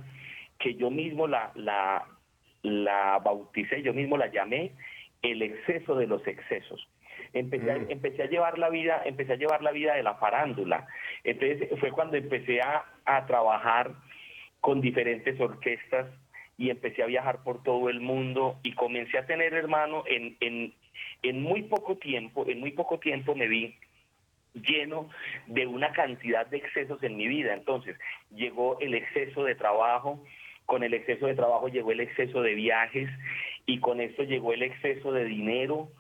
[0.59, 2.07] que yo mismo la, la,
[2.63, 4.73] la bauticé, yo mismo la llamé
[5.23, 6.89] el exceso de los excesos.
[7.33, 10.87] Empecé, a, empecé a llevar la vida, empecé a llevar la vida de la farándula.
[11.25, 13.93] Entonces fue cuando empecé a, a trabajar
[14.61, 16.07] con diferentes orquestas
[16.59, 20.75] y empecé a viajar por todo el mundo y comencé a tener, hermano, en, en,
[21.23, 23.75] en muy poco tiempo, en muy poco tiempo me vi
[24.55, 25.11] lleno
[25.47, 27.53] de una cantidad de excesos en mi vida.
[27.53, 27.97] Entonces,
[28.35, 30.25] llegó el exceso de trabajo,
[30.65, 33.09] con el exceso de trabajo llegó el exceso de viajes
[33.67, 35.91] y con esto llegó el exceso de dinero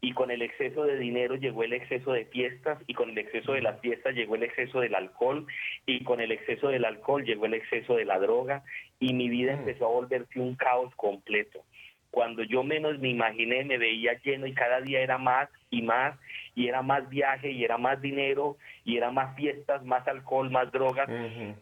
[0.00, 3.52] y con el exceso de dinero llegó el exceso de fiestas y con el exceso
[3.52, 5.46] de las fiestas llegó el exceso del alcohol
[5.84, 8.62] y con el exceso del alcohol llegó el exceso de la droga
[8.98, 11.64] y mi vida empezó a volverse un caos completo.
[12.10, 16.18] Cuando yo menos me imaginé me veía lleno y cada día era más y más
[16.54, 20.72] y era más viaje y era más dinero y era más fiestas, más alcohol, más
[20.72, 21.08] drogas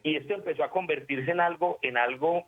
[0.04, 2.46] y esto empezó a convertirse en algo en algo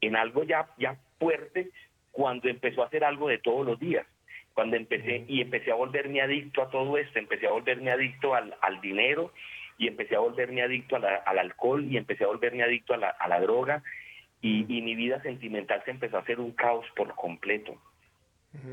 [0.00, 1.70] en algo ya ya fuerte
[2.12, 4.06] cuando empezó a hacer algo de todos los días.
[4.54, 8.54] Cuando empecé y empecé a volverme adicto a todo esto empecé a volverme adicto al,
[8.60, 9.32] al dinero
[9.78, 12.96] y empecé a volverme adicto a la- al alcohol y empecé a volverme adicto a
[12.98, 13.82] la, a la droga
[14.42, 17.76] y, y mi vida sentimental se empezó a hacer un caos por completo.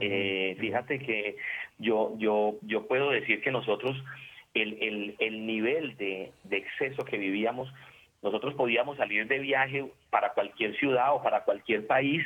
[0.02, 1.38] Eh, fíjate que
[1.78, 3.96] yo, yo, yo puedo decir que nosotros,
[4.56, 7.72] el, el, el nivel de, de exceso que vivíamos,
[8.24, 12.26] nosotros podíamos salir de viaje para cualquier ciudad o para cualquier país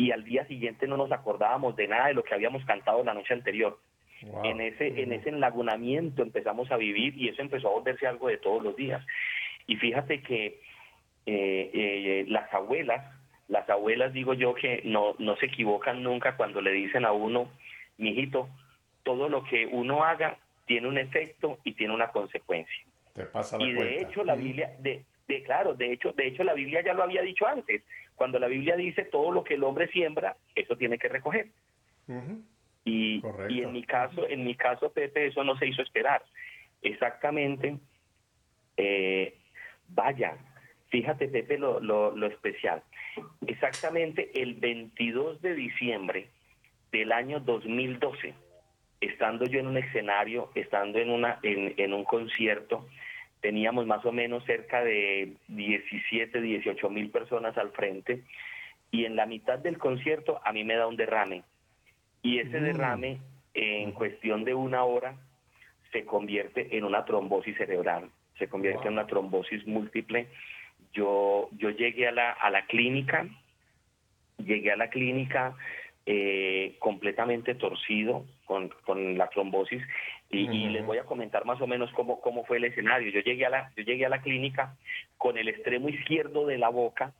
[0.00, 3.12] y al día siguiente no nos acordábamos de nada de lo que habíamos cantado la
[3.12, 3.78] noche anterior.
[4.22, 4.46] Wow.
[4.46, 8.38] En ese, en ese enlagunamiento empezamos a vivir y eso empezó a volverse algo de
[8.38, 9.04] todos los días.
[9.66, 10.58] Y fíjate que
[11.26, 13.14] eh, eh, las abuelas,
[13.48, 17.50] las abuelas digo yo que no, no se equivocan nunca cuando le dicen a uno,
[17.98, 18.48] mijito,
[19.02, 22.84] todo lo que uno haga tiene un efecto y tiene una consecuencia.
[23.12, 24.02] Te pasa la Y de cuenta.
[24.02, 24.34] hecho la.
[24.34, 27.82] Biblia, de, de claro, de hecho, de hecho la Biblia ya lo había dicho antes.
[28.20, 31.46] Cuando la Biblia dice todo lo que el hombre siembra, eso tiene que recoger.
[32.84, 36.22] Y, y en mi caso, en mi caso, Pepe, eso no se hizo esperar.
[36.82, 37.78] Exactamente,
[38.76, 39.38] eh,
[39.88, 40.36] vaya,
[40.90, 42.82] fíjate, Pepe, lo, lo, lo especial.
[43.46, 46.28] Exactamente el 22 de diciembre
[46.92, 48.34] del año 2012,
[49.00, 52.86] estando yo en un escenario, estando en, una, en, en un concierto,
[53.40, 58.22] teníamos más o menos cerca de 17, 18 mil personas al frente,
[58.90, 61.42] y en la mitad del concierto a mí me da un derrame.
[62.22, 62.64] Y ese Mm.
[62.64, 63.18] derrame,
[63.54, 65.14] en cuestión de una hora,
[65.92, 70.28] se convierte en una trombosis cerebral, se convierte en una trombosis múltiple.
[70.92, 73.26] Yo, yo llegué a la, a la clínica,
[74.38, 75.56] llegué a la clínica
[76.06, 79.82] eh, completamente torcido con, con la trombosis
[80.30, 83.10] y, les voy a comentar más o menos cómo, cómo fue el escenario.
[83.10, 84.76] Yo llegué, a la, yo llegué a la clínica
[85.18, 87.12] con el extremo izquierdo de la boca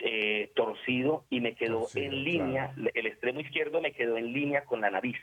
[0.00, 4.64] eh, torcido y me quedó Torcido, en línea, el extremo izquierdo me quedó en línea
[4.64, 5.16] con la nariz.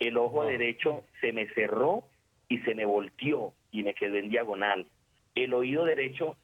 [0.00, 0.48] El ojo Wow.
[0.48, 2.02] derecho se me cerró
[2.48, 4.86] y se me volteó y me quedó en diagonal.
[5.36, 6.36] El oído derecho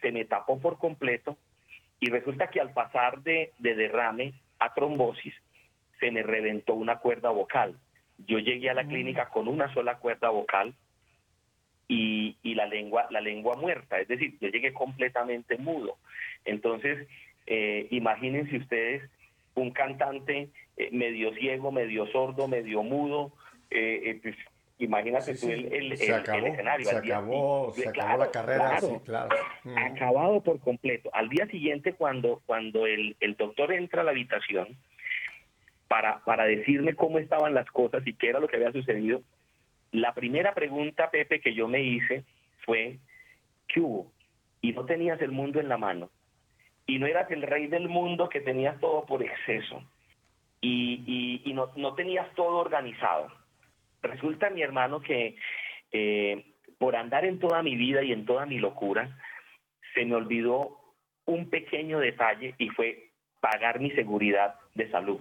[0.00, 1.36] se me tapó por completo
[2.00, 5.34] y resulta que al pasar de, de derrame a trombosis
[6.00, 7.78] se me reventó una cuerda vocal.
[8.18, 10.74] Yo llegué a la clínica con una sola cuerda vocal
[11.88, 15.98] y, y la lengua la lengua muerta, es decir, yo llegué completamente mudo.
[16.44, 17.06] Entonces,
[17.46, 19.02] eh, imagínense ustedes
[19.54, 23.34] un cantante eh, medio ciego, medio sordo, medio mudo,
[23.70, 24.36] eh, eh, pues,
[24.78, 26.88] imagínate Sí, tú el, el- se el- acabó, el escenario.
[26.88, 28.88] se día acabó, se acabó la carrera, claro.
[28.88, 29.36] sí, claro.
[29.64, 29.76] Ujú.
[29.78, 31.10] acabado por completo.
[31.12, 34.76] Al día siguiente, cuando, cuando el, el doctor entra a la habitación
[35.94, 39.22] para, para decirme cómo estaban las cosas y qué era lo que había sucedido,
[39.92, 42.24] la primera pregunta, Pepe, que yo me hice
[42.64, 42.98] fue,
[43.68, 44.10] ¿qué hubo?
[44.60, 46.10] Y no tenías el mundo en la mano.
[46.84, 49.84] Y no eras el rey del mundo que tenías todo por exceso.
[50.60, 53.28] Y, y, y no, no tenías todo organizado.
[54.02, 55.36] Resulta, mi hermano, que
[55.92, 56.44] eh,
[56.76, 59.16] por andar en toda mi vida y en toda mi locura,
[59.94, 60.76] se me olvidó
[61.26, 65.20] un pequeño detalle y fue pagar mi seguridad de salud.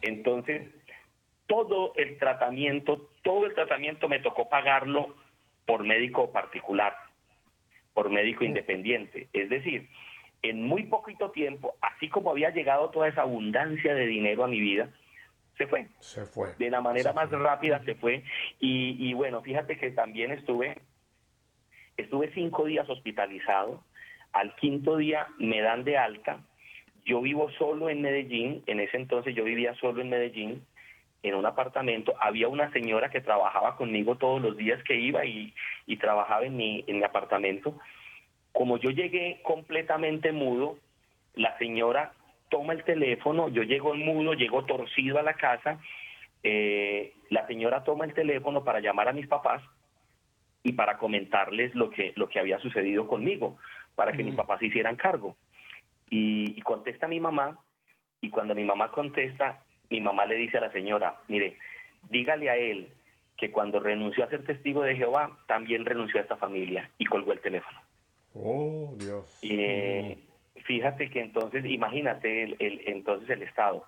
[0.00, 0.62] Entonces,
[1.46, 5.14] todo el tratamiento, todo el tratamiento me tocó pagarlo
[5.66, 6.94] por médico particular,
[7.92, 9.28] por médico independiente.
[9.32, 9.88] Es decir,
[10.42, 14.60] en muy poquito tiempo, así como había llegado toda esa abundancia de dinero a mi
[14.60, 14.90] vida,
[15.56, 15.88] se fue.
[15.98, 16.54] Se fue.
[16.56, 18.22] de la manera más rápida se fue.
[18.60, 20.78] Y, y bueno fíjate que también estuve
[21.96, 23.82] estuve cinco días hospitalizado.
[24.32, 26.40] Al quinto día me dan de alta
[27.08, 30.62] yo vivo solo en Medellín en ese entonces yo vivía solo en Medellín
[31.22, 32.14] en un apartamento.
[32.20, 35.54] Había una señora que trabajaba conmigo todos los días que iba y,
[35.86, 37.78] y trabajaba en mi en mi apartamento.
[38.52, 40.76] Como yo llegué completamente mudo
[41.34, 42.12] la señora
[42.50, 45.80] toma el teléfono, yo llego mudo, llego torcido a la casa,
[46.42, 49.62] eh, la señora toma el teléfono para llamar a mis papás
[50.62, 53.56] y para comentarles lo que, lo que había sucedido conmigo,
[53.94, 55.36] para que mis papás se hicieran cargo.
[56.10, 57.58] Y, y contesta mi mamá,
[58.20, 61.56] y cuando mi mamá contesta, mi mamá le dice a la señora, mire,
[62.10, 62.88] dígale a él
[63.36, 67.32] que cuando renunció a ser testigo de Jehová, también renunció a esta familia y colgó
[67.32, 67.78] el teléfono.
[68.34, 69.38] Oh, Dios.
[69.42, 70.18] Eh,
[70.64, 73.84] fíjate que entonces, imagínate el, el- entonces el Estado.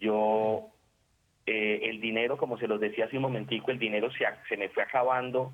[0.00, 0.66] Yo,
[1.46, 4.68] eh, el dinero, como se los decía hace un momentico, el dinero se, se me
[4.70, 5.52] fue acabando.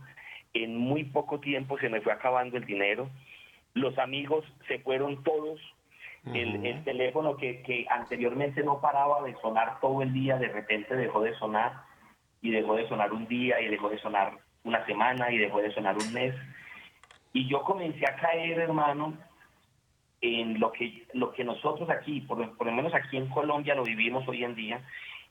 [0.55, 3.11] En muy poco tiempo se me fue acabando el dinero.
[3.75, 5.61] Los amigos se fueron todos.
[6.35, 10.95] El, el teléfono que, que anteriormente no paraba de sonar todo el día, de repente
[10.97, 11.73] dejó de sonar
[12.43, 14.33] y dejó de sonar un día y dejó de sonar
[14.65, 16.35] una semana y dejó de sonar un mes.
[17.33, 19.15] Y yo comencé a caer, hermano,
[20.21, 23.75] en lo que, lo que nosotros aquí, por, lo- por lo menos aquí en Colombia
[23.75, 24.81] lo vivimos hoy en día,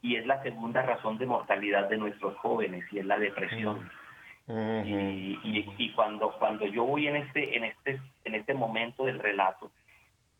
[0.01, 3.89] y es la segunda razón de mortalidad de nuestros jóvenes, y es la depresión.
[4.85, 9.19] Y, y- y cuando, cuando yo voy en este, en, este, en este momento del
[9.19, 9.71] relato,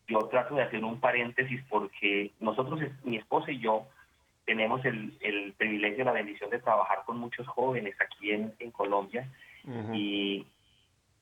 [0.08, 3.86] yo trato de hacer un paréntesis porque nosotros, mi esposa y yo,
[4.46, 9.28] tenemos el, el privilegio, la bendición de trabajar con muchos jóvenes aquí en, en Colombia
[9.64, 9.92] Ujú.
[9.94, 10.46] y,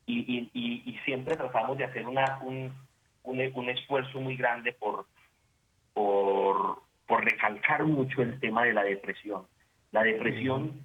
[0.06, 2.72] y, y- y- y siempre tratamos de hacer una, un,
[3.24, 5.06] un, un esfuerzo muy grande por,
[5.92, 9.42] por, por recalcar mucho el tema de la depresión.
[9.90, 10.80] La depresión,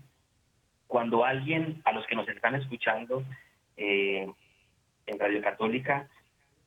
[0.88, 3.24] cuando alguien, a los que nos están escuchando
[3.78, 4.28] eh,
[5.06, 6.08] en Radio Católica,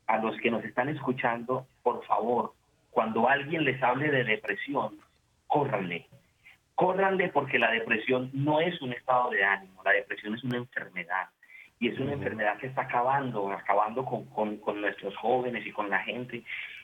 [0.06, 2.52] a los que nos están escuchando, por favor,
[2.90, 4.98] cuando alguien les hable de depresión,
[5.46, 6.06] córranle.
[6.74, 11.28] Córranle porque la depresión no es un estado de ánimo, la depresión es una enfermedad.
[11.80, 15.90] Y es una enfermedad que está acabando, acabando con, con- con nuestros jóvenes y con
[15.90, 16.42] la gente.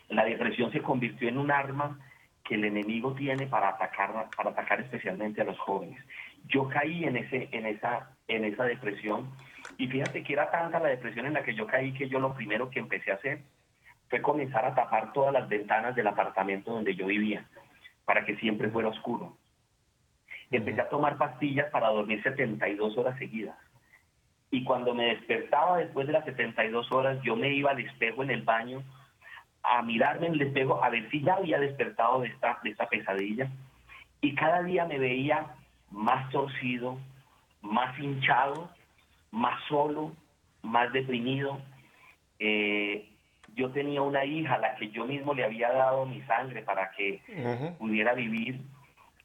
[0.09, 1.99] La depresión se convirtió en un arma
[2.45, 6.03] que el enemigo tiene para atacar, para atacar especialmente a los jóvenes.
[6.49, 9.31] Yo caí en ese, en esa, en esa depresión
[9.81, 12.35] y fíjate que era tanta la depresión en la que yo caí que yo lo
[12.35, 13.41] primero que empecé a hacer
[14.11, 17.47] fue comenzar a tapar todas las ventanas del apartamento donde yo vivía
[18.05, 19.39] para que siempre fuera oscuro.
[20.51, 23.57] Empecé a tomar pastillas para dormir 72 horas seguidas.
[24.51, 28.33] Y cuando me despertaba después de las 72 horas, yo me iba al espejo en
[28.33, 28.83] el baño
[29.63, 32.87] a mirarme en el espejo a ver si ya había despertado de esta, de esta
[32.87, 33.49] pesadilla.
[34.21, 35.55] Y cada día me veía
[35.91, 36.99] más torcido,
[37.63, 38.69] más hinchado,
[39.31, 40.13] más solo,
[40.63, 41.61] más deprimido.
[42.39, 43.09] Eh,
[43.55, 46.91] yo tenía una hija a la que yo mismo le había dado mi sangre para
[46.93, 47.21] que
[47.79, 48.61] pudiera vivir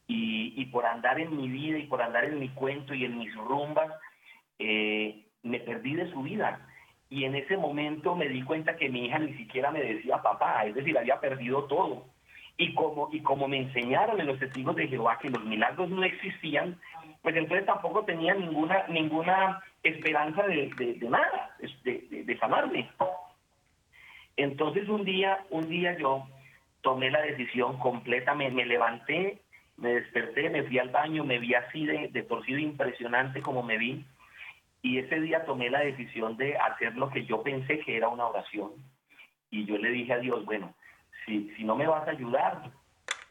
[0.07, 3.17] y, y por andar en mi vida y por andar en mi cuento y en
[3.17, 3.91] mis rumbas,
[4.59, 6.67] eh, me perdí de su vida.
[7.09, 10.65] Y en ese momento me di cuenta que mi hija ni siquiera me decía papá,
[10.65, 12.05] es decir, había perdido todo.
[12.57, 16.03] Y como, y como me enseñaron en los testigos de Jehová que los milagros no
[16.03, 16.79] existían,
[17.25, 22.87] pues entonces tampoco tenía ninguna, ninguna esperanza de, de- de nada, de, de- sanarme.
[24.37, 26.27] Entonces un día, un día yo
[26.81, 29.41] tomé la decisión completamente, me levanté,
[29.77, 33.79] me desperté, me fui al baño, me vi así de, de torcido impresionante como me
[33.79, 34.05] vi,
[34.83, 38.27] y ese día tomé la decisión de hacer lo que yo pensé que era una
[38.27, 38.73] oración.
[39.49, 40.75] Y yo le dije a Dios, bueno,
[41.25, 42.69] si, si no me vas a ayudar,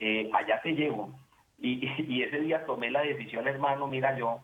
[0.01, 1.13] eh, allá te llevo.
[1.59, 4.41] Y, y ese día tomé la decisión, hermano, mira, yo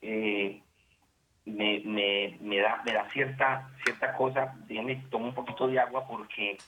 [0.00, 0.62] eh,
[1.44, 6.06] me, me, me da, me da cierta, cierta cosa, déjame tomo un poquito de agua
[6.06, 6.58] porque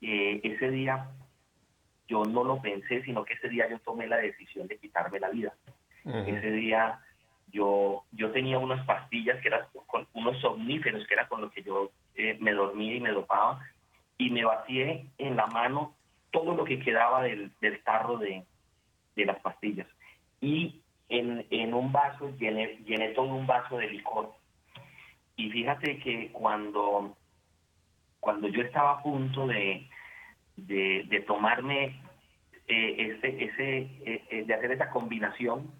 [0.00, 1.08] eh, ese día
[2.08, 5.30] yo no lo pensé, sino que ese día yo tomé la decisión de quitarme la
[5.30, 5.54] vida.
[6.04, 6.98] Ese día
[7.52, 11.62] yo, yo tenía unas pastillas que eran con unos somníferos, que era con lo que
[11.62, 13.60] yo eh, me dormía y me dopaba,
[14.18, 15.94] y me vacié en la mano
[16.32, 18.44] todo lo que quedaba del, del tarro de,
[19.16, 19.86] de las pastillas.
[20.40, 24.32] Y en, en un vaso llené, llené todo un vaso de licor.
[25.36, 27.16] Y fíjate que cuando,
[28.20, 29.88] cuando yo estaba a punto de,
[30.56, 32.00] de, de tomarme
[32.68, 35.70] eh, ese, ese, eh, eh, de hacer esa combinación,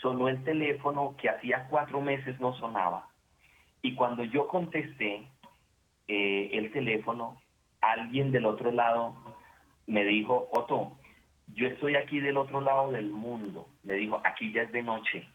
[0.00, 3.08] sonó el teléfono que hacía cuatro meses no sonaba.
[3.82, 5.26] Y cuando yo contesté
[6.08, 7.40] eh, el teléfono,
[7.80, 9.16] alguien del otro lado
[9.86, 10.96] me dijo, Otto,
[11.48, 13.68] yo estoy aquí del otro lado del mundo.
[13.82, 15.26] Me dijo, aquí ya es de noche.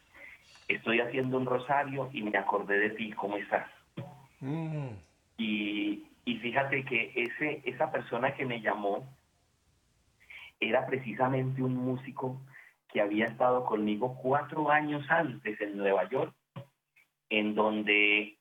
[0.66, 3.68] Estoy haciendo un rosario y me acordé de ti, ¿cómo estás?
[5.36, 9.08] Y, y fíjate que ese, esa persona que me llamó
[10.60, 12.40] era precisamente un músico
[12.88, 16.34] que había estado conmigo cuatro años antes en Nueva York,
[17.28, 18.38] en donde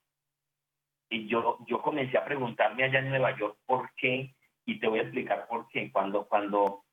[1.09, 4.33] yo, yo comencé a preguntarme allá en Nueva York por qué,
[4.65, 5.91] y te voy a explicar por qué.
[5.91, 6.83] Cuando, cuando,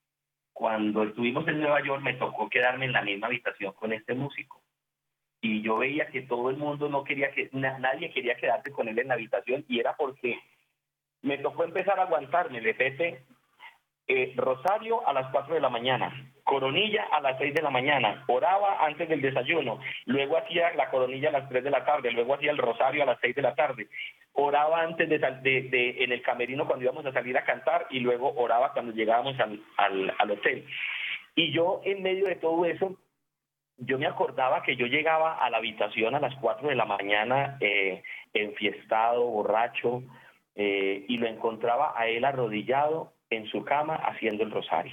[0.55, 4.63] cuando estuvimos en Nueva York me tocó quedarme en la misma habitación con este músico.
[5.43, 8.89] Y yo veía que todo el mundo no quería que, na- nadie quería quedarse con
[8.89, 10.39] él en la habitación, y era porque
[11.21, 13.25] me tocó empezar a aguantarme, de Pepe,
[14.07, 18.23] eh, Rosario a las 4 de la mañana, coronilla a las 6 de la mañana,
[18.29, 22.35] oraba antes del desayuno, luego hacía la coronilla a las 3 de la tarde, luego
[22.35, 23.89] hacía el rosario a las 6 de la tarde,
[24.35, 28.73] oraba antes de, en el camerino cuando íbamos a salir a cantar y luego oraba
[28.73, 30.65] cuando llegábamos al hotel.
[31.35, 32.97] Y yo en medio de todo eso,
[33.79, 37.57] yo me acordaba que yo llegaba a la habitación a las 4 de la mañana
[37.61, 40.05] eh, enfiestado, borracho,
[40.55, 44.93] eh, y lo encontraba a él arrodillado en su cama haciendo el rosario.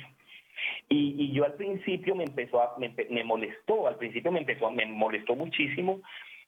[0.94, 5.36] Y, yo al principio me empezó a, me, molestó, al principio me empezó, me molestó
[5.38, 6.02] muchísimo.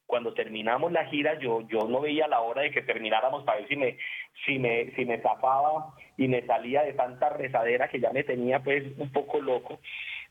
[0.06, 3.70] Cuando terminamos la gira, yo, yo no veía la hora de que termináramos para ver
[3.70, 3.98] si me,
[4.46, 8.62] si me, si me zafaba y me salía de tanta rezadera que ya me tenía
[8.62, 9.80] pues un poco loco.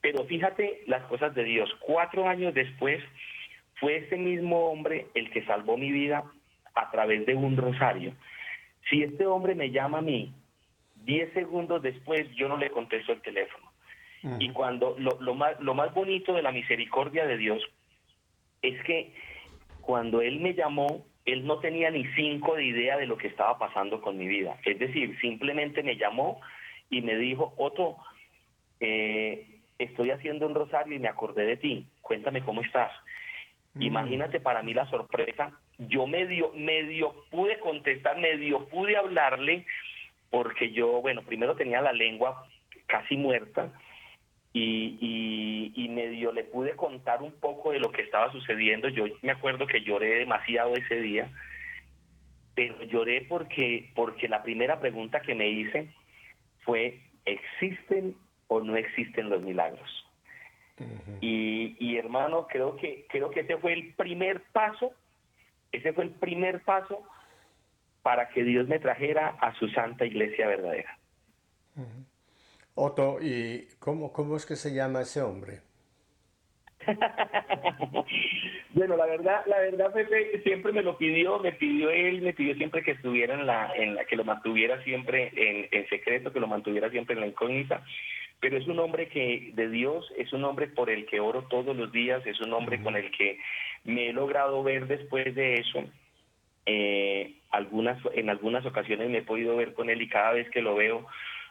[0.02, 1.74] Pero fíjate las cosas de Dios.
[1.80, 3.02] Cuatro años después
[3.76, 6.22] fue ese mismo hombre el que salvó mi vida
[6.74, 8.12] a través de un rosario.
[8.90, 10.34] Si este hombre me llama a mí,
[10.96, 13.61] diez segundos después yo no le contesto el teléfono.
[14.38, 17.62] Y cuando lo, lo más, lo más bonito de la misericordia de Dios
[18.62, 19.12] es que
[19.80, 23.58] cuando Él me llamó, Él no tenía ni cinco de idea de lo que estaba
[23.58, 24.56] pasando con mi vida.
[24.64, 26.40] Es decir, simplemente me llamó
[26.88, 27.96] y me dijo, Otto,
[28.80, 29.46] eh,
[29.78, 32.92] estoy haciendo un rosario y me acordé de ti, cuéntame cómo estás.
[33.80, 39.64] Imagínate para mí la sorpresa, yo medio, medio pude contestar, medio pude hablarle,
[40.30, 42.46] porque yo, bueno, primero tenía la lengua
[42.86, 43.72] casi muerta,
[44.53, 48.88] y, y, y, medio le pude contar un poco de lo que estaba sucediendo.
[48.88, 51.30] Yo me acuerdo que lloré demasiado ese día,
[52.55, 55.88] pero lloré porque, porque la primera pregunta que me hice
[56.64, 58.14] fue, ¿existen
[58.48, 59.90] o no existen los milagros?
[61.20, 64.92] y, y hermano, creo que, creo que ese fue el primer paso,
[65.70, 67.07] ese fue el primer paso
[68.03, 70.98] para que Dios me trajera a su santa iglesia verdadera.
[72.74, 75.60] Otto, ¿y cómo, cómo es que se llama ese hombre?
[78.74, 82.54] bueno, la verdad, la verdad, Pepe siempre me lo pidió, me pidió él, me pidió
[82.56, 86.40] siempre que estuviera en la, en la que lo mantuviera siempre en, en secreto, que
[86.40, 87.84] lo mantuviera siempre en la incógnita.
[88.40, 91.76] Pero es un hombre que de Dios, es un hombre por el que oro todos
[91.76, 93.38] los días, es un hombre con el que
[93.84, 95.84] me he logrado ver después de eso.
[96.66, 100.62] Eh, algunas, en algunas ocasiones me he podido ver con él y cada vez que
[100.62, 101.06] lo veo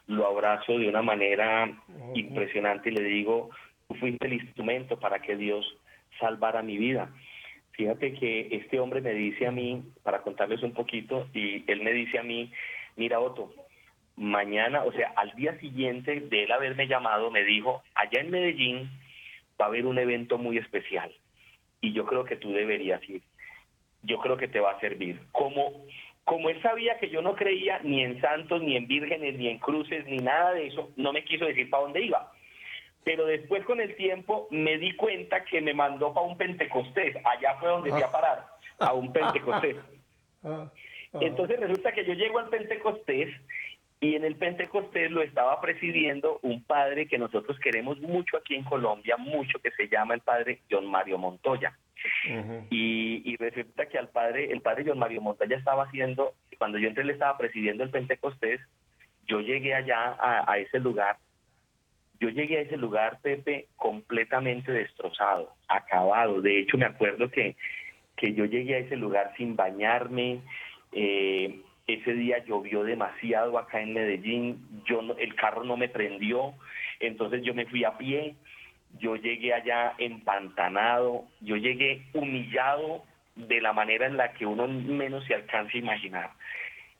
[0.07, 1.71] lo abrazo de una manera
[2.13, 3.49] impresionante y le digo,
[3.87, 5.65] tú fuiste el instrumento para que Dios
[6.19, 7.09] salvara mi vida.
[7.71, 11.93] Fíjate que este hombre me dice a mí, para contarles un poquito, y él me
[11.93, 12.51] dice a mí,
[12.95, 13.53] mira Otto,
[14.17, 18.89] mañana, o sea, al día siguiente de él haberme llamado, me dijo, allá en Medellín
[19.59, 21.11] va a haber un evento muy especial
[21.81, 23.21] y yo creo que tú deberías ir.
[24.03, 25.19] Yo creo que te va a servir.
[25.31, 25.85] Como
[26.31, 29.59] como él sabía que yo no creía ni en santos, ni en vírgenes, ni en
[29.59, 32.31] cruces, ni nada de eso, no me quiso decir para dónde iba.
[33.03, 37.17] Pero después con el tiempo me di cuenta que me mandó para un Pentecostés.
[37.25, 38.45] Allá fue donde fui a parar,
[38.79, 39.75] a un Pentecostés.
[41.19, 43.29] Entonces resulta que yo llego al Pentecostés
[43.99, 48.63] y en el Pentecostés lo estaba presidiendo un padre que nosotros queremos mucho aquí en
[48.63, 51.77] Colombia, mucho, que se llama el padre John Mario Montoya
[52.69, 57.03] y, resulta que al padre, el padre John Mario Montoya estaba haciendo, cuando yo entré,
[57.03, 58.61] le estaba presidiendo el Pentecostés,
[59.27, 61.17] yo llegué allá a, ese lugar,
[62.19, 66.41] yo llegué a ese lugar, Pepe, completamente destrozado, acabado.
[66.41, 67.55] De hecho, me acuerdo que,
[68.15, 70.41] que yo llegué a ese lugar sin bañarme,
[70.91, 76.53] eh, ese día llovió demasiado acá en Medellín, yo el carro no me prendió,
[76.99, 78.35] entonces yo me fui a pie,
[78.99, 83.03] yo llegué allá empantanado, yo llegué humillado
[83.35, 86.31] de la manera en la que uno menos se alcanza a imaginar.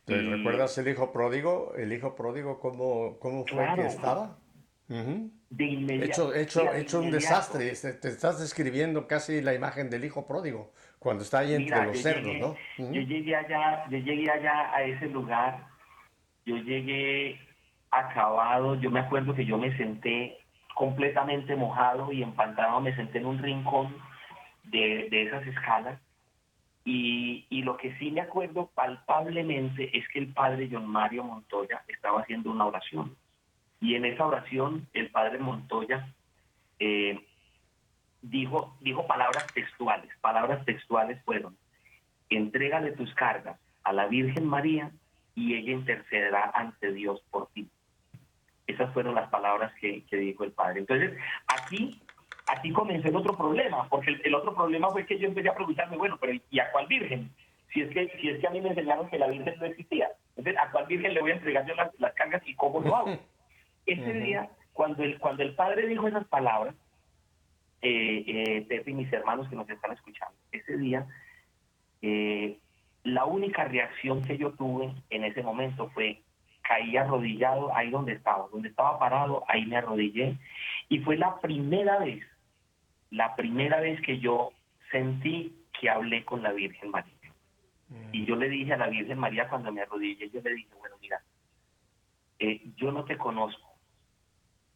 [0.05, 1.73] ¿Te recuerdas el hijo pródigo?
[1.77, 4.37] ¿El hijo pródigo cómo, cómo fue que estaba?
[4.87, 6.33] De inmediato.
[6.33, 7.71] Hecho, hecho, hecho un desastre.
[7.71, 12.35] Te estás describiendo casi la imagen del hijo pródigo cuando está ahí entre los cerdos,
[12.37, 12.55] ¿no?
[12.77, 15.65] Yo llegué allá, yo llegué allá a ese lugar,
[16.45, 17.39] yo llegué
[17.89, 20.37] acabado, yo me acuerdo que yo me senté
[20.75, 23.95] completamente mojado y empantanado, me senté en un rincón
[24.63, 25.99] de, esas escalas
[26.83, 31.83] y, y, lo que sí me acuerdo palpablemente es que el padre John Mario Montoya
[31.87, 33.15] estaba haciendo una oración.
[33.79, 36.07] Y en esa oración el padre Montoya
[36.79, 37.19] eh,
[38.21, 40.09] dijo, dijo palabras textuales.
[40.21, 41.57] Palabras textuales fueron,
[42.29, 44.91] entrégale tus cargas a la Virgen María
[45.35, 47.67] y ella intercederá ante Dios por ti.
[48.71, 50.79] Esas fueron las palabras que, dijo el padre.
[50.79, 51.17] Entonces,
[51.47, 52.01] aquí,
[52.47, 55.97] aquí comenzó el otro problema, porque el, otro problema fue que yo empecé a preguntarme,
[55.97, 57.29] bueno, pero ¿y a cuál virgen?
[57.73, 60.09] Si es que, si es que a mí me enseñaron que la virgen no existía.
[60.35, 62.95] Entonces, ¿a cuál virgen le voy a entregar yo las, las cargas y cómo lo
[62.95, 63.17] hago?
[63.85, 66.75] Ese día, cuando el, cuando el padre dijo esas palabras,
[67.81, 71.07] eh, eh, Pepe y mis hermanos que nos están escuchando, ese día,
[72.01, 72.59] eh,
[73.03, 76.21] la única reacción que yo tuve en ese momento fue
[76.61, 80.37] caí arrodillado ahí donde estaba, donde estaba parado, ahí me arrodillé
[80.89, 82.23] y fue la primera vez,
[83.09, 84.51] la primera vez que yo
[84.91, 87.13] sentí que hablé con la Virgen María.
[88.13, 90.95] Y yo le dije a la Virgen María cuando me arrodillé, yo le dije, bueno,
[91.01, 91.21] mira,
[92.39, 93.75] eh, yo no te conozco,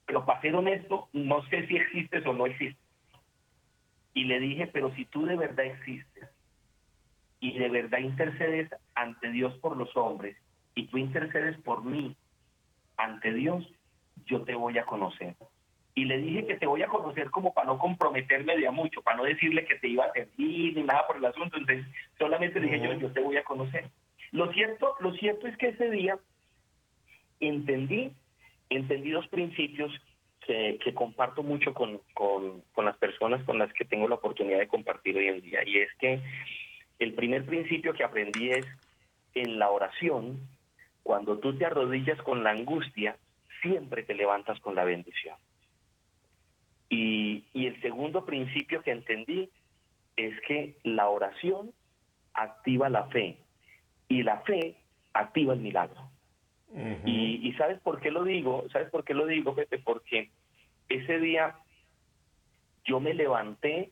[0.06, 2.84] pero para ser honesto, no sé si existes o no existes.
[4.14, 6.30] Y le dije, pero si tú de verdad existes
[7.40, 10.38] y de verdad intercedes ante Dios por los hombres
[10.76, 12.16] y tú intercedes por mí
[12.98, 13.66] ante Dios,
[14.26, 15.36] yo te voy a conocer.
[15.94, 19.02] Y le dije que te voy a conocer como para no comprometerme de a mucho,
[19.02, 21.58] para no decirle que te iba a servir ni nada por el asunto.
[21.58, 21.86] Entonces,
[22.20, 23.90] solamente le dije yo, yo te voy a conocer.
[24.32, 26.20] Lo cierto, lo cierto es que ese día
[27.40, 28.12] entendí,
[28.70, 29.92] entendí dos principios
[30.46, 34.60] que, que comparto mucho con, con, con las personas con las que tengo la oportunidad
[34.60, 35.60] de compartir hoy en día.
[35.66, 36.20] Y es que
[37.00, 38.68] el primer principio que aprendí es
[39.34, 40.40] en la oración
[41.06, 43.16] cuando tú te arrodillas con la angustia,
[43.62, 45.38] siempre te levantas con la bendición.
[46.90, 49.52] Y, y el segundo principio que entendí
[50.16, 51.74] es que la oración
[52.34, 53.38] activa la fe
[54.10, 54.78] y la fe
[55.14, 56.10] activa el milagro.
[57.06, 58.68] y, y ¿sabes por qué lo digo?
[58.72, 59.78] ¿Sabes por qué lo digo, Pepe?
[59.78, 60.32] Porque
[60.90, 61.56] ese día
[62.84, 63.92] yo me levanté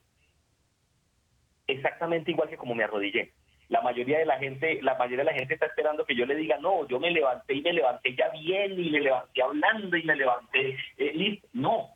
[1.68, 3.34] exactamente igual que como me arrodillé.
[3.74, 6.36] La mayoría de la gente, la mayoría de la gente está esperando que yo le
[6.36, 10.04] diga, no, yo me levanté y me levanté ya bien y me levanté hablando y
[10.04, 11.48] me levanté eh, listo.
[11.54, 11.90] No,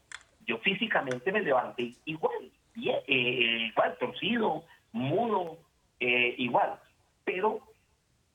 [0.47, 5.59] yo físicamente me levanté igual, bien, eh, eh, igual, torcido, mudo,
[5.99, 6.79] eh, igual.
[7.23, 7.59] Pero,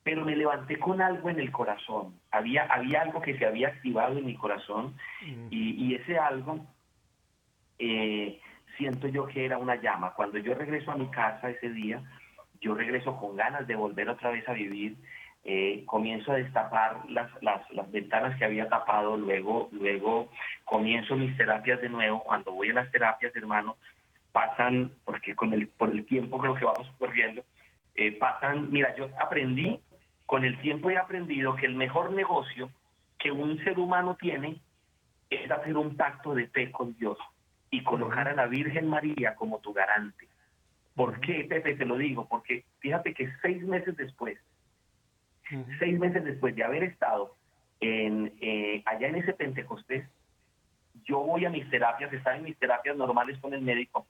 [0.03, 2.17] pero me levanté con algo en el corazón.
[2.31, 4.95] Había, había algo que se había activado en mi corazón
[5.49, 6.65] y, y ese algo
[7.77, 8.39] eh,
[8.77, 10.13] siento yo que era una llama.
[10.13, 12.01] Cuando yo regreso a mi casa ese día,
[12.63, 14.95] yo regreso con ganas de volver otra vez a vivir.
[15.45, 20.29] eh, comienzo a destapar las, las, las ventanas que había tapado, luego, luego
[20.63, 22.23] comienzo mis terapias de nuevo.
[22.23, 23.75] Cuando voy a las terapias, hermano,
[24.31, 27.43] pasan, porque con el, por el tiempo creo que vamos corriendo,
[27.95, 29.79] eh, pasan, mira, yo aprendí,
[30.25, 32.69] con el tiempo he aprendido que el mejor negocio
[33.19, 34.61] que un ser humano tiene
[35.29, 37.17] es hacer un pacto de fe con Dios
[37.69, 40.27] y colocar a la Virgen María como tu garante.
[40.95, 41.75] ¿Por qué, Pepe?
[41.75, 44.37] Te lo digo, porque fíjate que seis meses después,
[45.79, 47.35] seis meses después de haber estado
[47.79, 50.07] en, eh, allá en ese Pentecostés,
[51.05, 54.05] yo voy a mis terapias, estaba en mis terapias normales con el médico,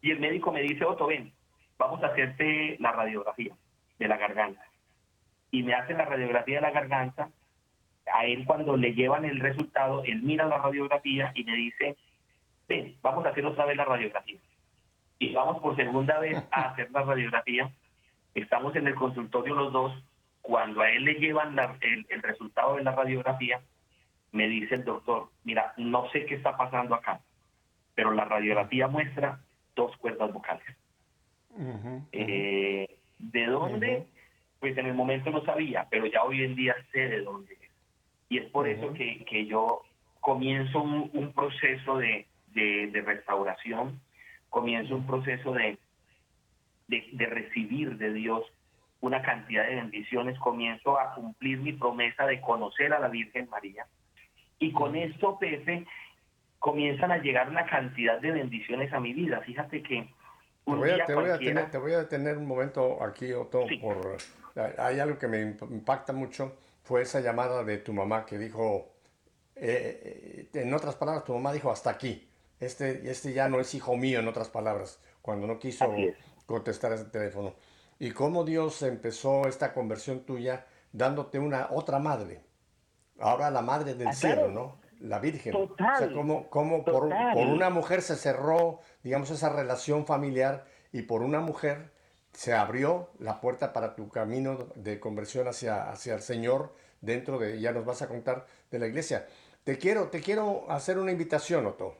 [0.00, 1.32] y el médico me dice, Otto, ven,
[1.76, 3.54] vamos a hacerte la radiografía
[3.98, 4.62] de la garganta.
[5.50, 7.30] Y me hace la radiografía de la garganta,
[8.12, 11.96] a él cuando le llevan el resultado, él mira la radiografía y me dice,
[12.68, 14.38] ven, vamos a hacer otra vez la radiografía.
[15.18, 17.70] Y vamos por segunda vez a hacer la radiografía.
[18.34, 19.92] Estamos en el consultorio los dos.
[20.42, 23.60] Cuando a él le llevan la- el, el resultado de la radiografía,
[24.32, 27.20] me dice el doctor, mira, no sé qué está pasando acá,
[27.94, 29.40] pero la radiografía muestra
[29.74, 30.64] dos cuerdas vocales.
[32.12, 34.06] Eh, ¿De dónde?
[34.60, 37.70] Pues en el momento no sabía, pero ya hoy en día sé de dónde es.
[38.28, 39.82] Y es por eso que, que yo
[40.20, 44.00] comienzo un, un proceso de, de- de restauración,
[44.50, 45.78] comienzo un proceso de,
[46.86, 48.44] de, de recibir de Dios
[49.00, 53.86] una cantidad de bendiciones, comienzo a cumplir mi promesa de conocer a la Virgen María.
[54.58, 55.86] Y con esto, Pepe,
[56.58, 59.40] comienzan a llegar una cantidad de bendiciones a mi vida.
[59.42, 60.02] Fíjate que
[60.64, 63.00] Te un voy, a, día te, voy a detener, te voy a detener un momento
[63.02, 63.76] aquí, Otto, Sí.
[63.76, 64.16] por,
[64.78, 68.94] hay algo que me imp- impacta mucho, fue esa llamada de tu mamá que dijo,
[69.54, 72.27] eh, eh, en otras palabras, tu mamá dijo, hasta aquí,
[72.60, 75.92] este, este ya no es hijo mío, en otras palabras, cuando no quiso
[76.46, 77.54] contestar ese teléfono.
[77.98, 82.40] Y cómo Dios empezó esta conversión tuya dándote una otra madre,
[83.18, 84.52] ahora la madre del Ah, cielo, claro.
[84.52, 84.80] ¿no?
[85.00, 85.52] La Virgen.
[85.52, 85.94] Total.
[85.94, 91.02] O sea, cómo, cómo por, por una mujer se cerró, digamos, esa relación familiar y
[91.02, 91.92] por una mujer
[92.32, 97.60] se abrió la puerta para tu camino de conversión hacia, hacia el Señor dentro de,
[97.60, 99.26] ya nos vas a contar, de la iglesia.
[99.64, 101.96] Te quiero, te quiero hacer una invitación, Otto.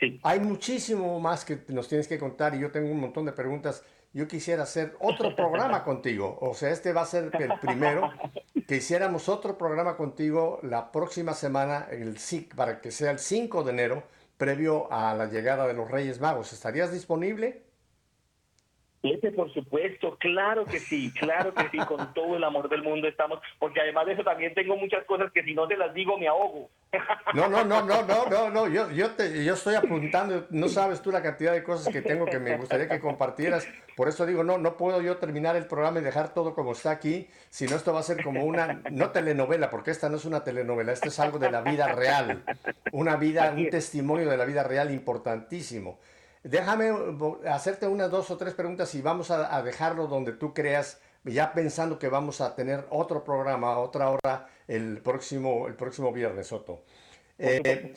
[0.00, 0.18] Sí.
[0.22, 3.84] Hay muchísimo más que nos tienes que contar y yo tengo un montón de preguntas.
[4.12, 6.38] Yo quisiera hacer otro programa contigo.
[6.40, 8.10] O sea, este va a ser el primero.
[8.66, 12.16] Que hiciéramos otro programa contigo la próxima semana, el,
[12.56, 14.02] para que sea el 5 de enero,
[14.36, 16.52] previo a la llegada de los Reyes Magos.
[16.52, 17.62] ¿Estarías disponible?
[19.02, 23.08] Ese, por supuesto, claro que sí, claro que sí, con todo el amor del mundo
[23.08, 26.18] estamos, porque además de eso también tengo muchas cosas que si no te las digo
[26.18, 26.68] me ahogo.
[27.32, 28.68] No, no, no, no, no, no, no.
[28.68, 32.26] Yo, yo, te, yo estoy apuntando, no sabes tú la cantidad de cosas que tengo
[32.26, 33.66] que me gustaría que compartieras.
[33.96, 36.90] Por eso digo, no, no puedo yo terminar el programa y dejar todo como está
[36.90, 40.42] aquí, sino esto va a ser como una, no telenovela, porque esta no es una
[40.42, 42.42] telenovela, esto es algo de la vida real,
[42.92, 45.98] una vida, un testimonio de la vida real importantísimo.
[46.42, 46.90] Déjame
[47.46, 51.52] hacerte unas dos o tres preguntas y vamos a, a dejarlo donde tú creas, ya
[51.52, 56.84] pensando que vamos a tener otro programa, otra hora el próximo, el próximo viernes, Soto.
[57.38, 57.94] Eh,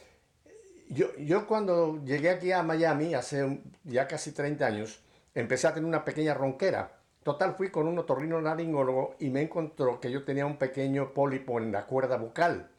[0.89, 5.01] yo, yo cuando llegué aquí a Miami hace ya casi 30 años,
[5.35, 6.91] empecé a tener una pequeña ronquera.
[7.23, 11.59] Total, fui con un otorrino laringólogo y me encontró que yo tenía un pequeño pólipo
[11.59, 12.69] en la cuerda bucal.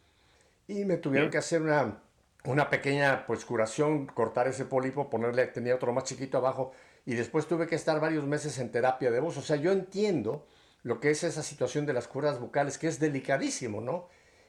[0.68, 1.98] Y me tuvieron que hacer una,
[2.44, 6.72] una pequeña pues, curación, cortar ese pólipo, ponerle, tenía otro más chiquito abajo.
[7.06, 9.36] Y después tuve que estar varios meses en terapia de voz.
[9.36, 10.46] O sea, yo entiendo
[10.82, 14.08] lo que es esa situación de las cuerdas bucales, que es delicadísimo, ¿no?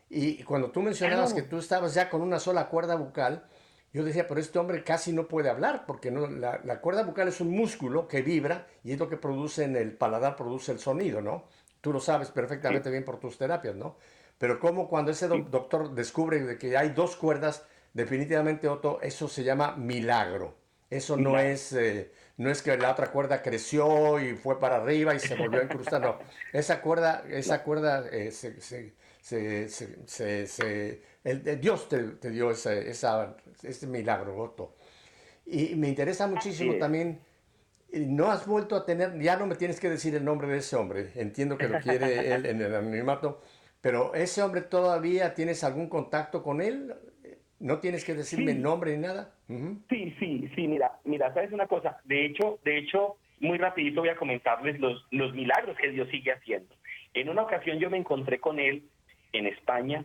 [0.09, 3.45] Y cuando tú mencionabas que tú estabas ya con una sola cuerda bucal,
[3.91, 7.29] yo decía, pero este hombre casi no puede hablar, porque no, la, la cuerda bucal
[7.29, 10.79] es un músculo que vibra y es lo que produce en el paladar, produce el
[10.79, 11.45] sonido, ¿no?
[11.81, 13.95] Tú lo sabes perfectamente bien por tus terapias, ¿no?
[14.37, 17.63] Pero cómo cuando ese doc- doctor descubre de que hay dos cuerdas,
[17.95, 20.55] definitivamente, Otto, eso se llama milagro.
[20.89, 25.15] Eso no es, eh, no es que la otra cuerda creció y fue para arriba
[25.15, 26.19] y se volvió a incrustar, no.
[26.53, 32.51] Esa cuerda, esa cuerda eh, se, se, se, se- se- el, Dios te, te dio
[32.51, 34.75] esa, esa- ese milagro, Otto.
[35.45, 37.21] Y me interesa muchísimo también,
[37.91, 40.57] eh, no has vuelto a tener, ya no me tienes que decir el nombre de
[40.59, 43.41] ese hombre, entiendo que lo quiere él en el anonimato,
[43.81, 46.95] pero ese hombre todavía tienes algún contacto con él,
[47.59, 48.59] no tienes que decirme Sí.
[48.59, 49.31] nombre ni nada.
[49.47, 54.09] Sí, sí, sí, mira, mira, sabes una cosa, de hecho, de hecho, muy rapidito voy
[54.09, 56.73] a comentarles los, los milagros que Dios sigue haciendo.
[57.13, 58.83] En una ocasión yo me encontré con él
[59.33, 60.03] en España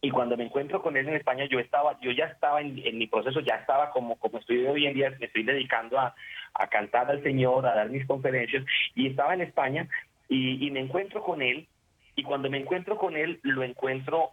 [0.00, 2.98] y cuando me encuentro con él en España yo estaba, yo ya estaba en, en
[2.98, 6.14] mi proceso, ya estaba como, como estoy hoy en día, me estoy dedicando a,
[6.54, 9.88] a cantar al Señor, a dar mis conferencias y estaba en España
[10.28, 11.66] y, y me encuentro con él
[12.14, 14.30] y cuando me encuentro con él lo encuentro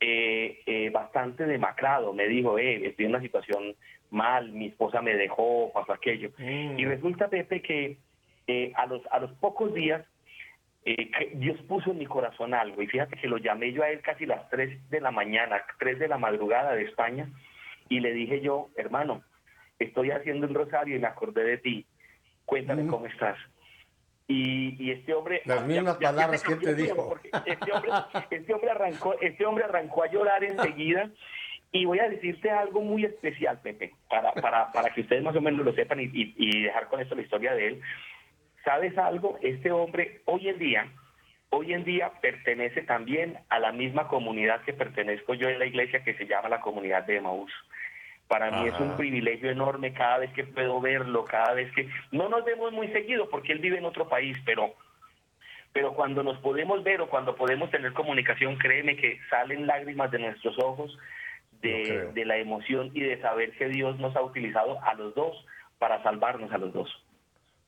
[0.00, 2.12] eh, eh, bastante demacrado.
[2.12, 3.74] Me dijo, eh, estoy en una situación
[4.10, 6.30] mal, mi esposa me dejó, pasó aquello.
[6.38, 7.98] Y resulta, Pepe, que
[8.46, 10.04] eh, a, los, a los pocos días
[10.84, 12.80] eh, que Dios puso en mi corazón algo.
[12.82, 15.98] Y fíjate que lo llamé yo a él casi las 3 de la mañana, 3
[15.98, 17.28] de la madrugada de España,
[17.88, 19.22] y le dije yo, hermano,
[19.78, 21.86] estoy haciendo un rosario y me acordé de ti.
[22.46, 22.88] Cuéntame Mm.
[22.88, 23.36] cómo estás.
[24.30, 27.18] Y, y este hombre Las mismas palabras que te dijo.
[27.44, 27.90] Este hombre,
[28.30, 31.10] este hombre arrancó, este hombre arrancó a llorar enseguida.
[31.72, 35.40] Y voy a decirte algo muy especial, Pepe, para, para, para que ustedes más o
[35.40, 37.80] menos lo sepan y, y- y dejar con esto la historia de él.
[38.64, 39.38] ¿Sabes algo?
[39.40, 40.88] Este hombre hoy en día,
[41.50, 46.02] hoy en día pertenece también a la misma comunidad que pertenezco yo en la iglesia
[46.04, 47.52] que se llama la comunidad de Emaús.
[48.30, 52.28] Para mí es un privilegio enorme cada vez que puedo verlo, cada vez que no
[52.28, 54.72] nos vemos muy seguido porque él vive en otro país, pero
[55.72, 60.20] pero cuando nos podemos ver o cuando podemos tener comunicación, créeme que salen lágrimas de
[60.20, 60.96] nuestros ojos
[61.60, 65.36] de, la emoción y de saber que Dios nos ha utilizado a los dos
[65.80, 66.88] para salvarnos a los dos.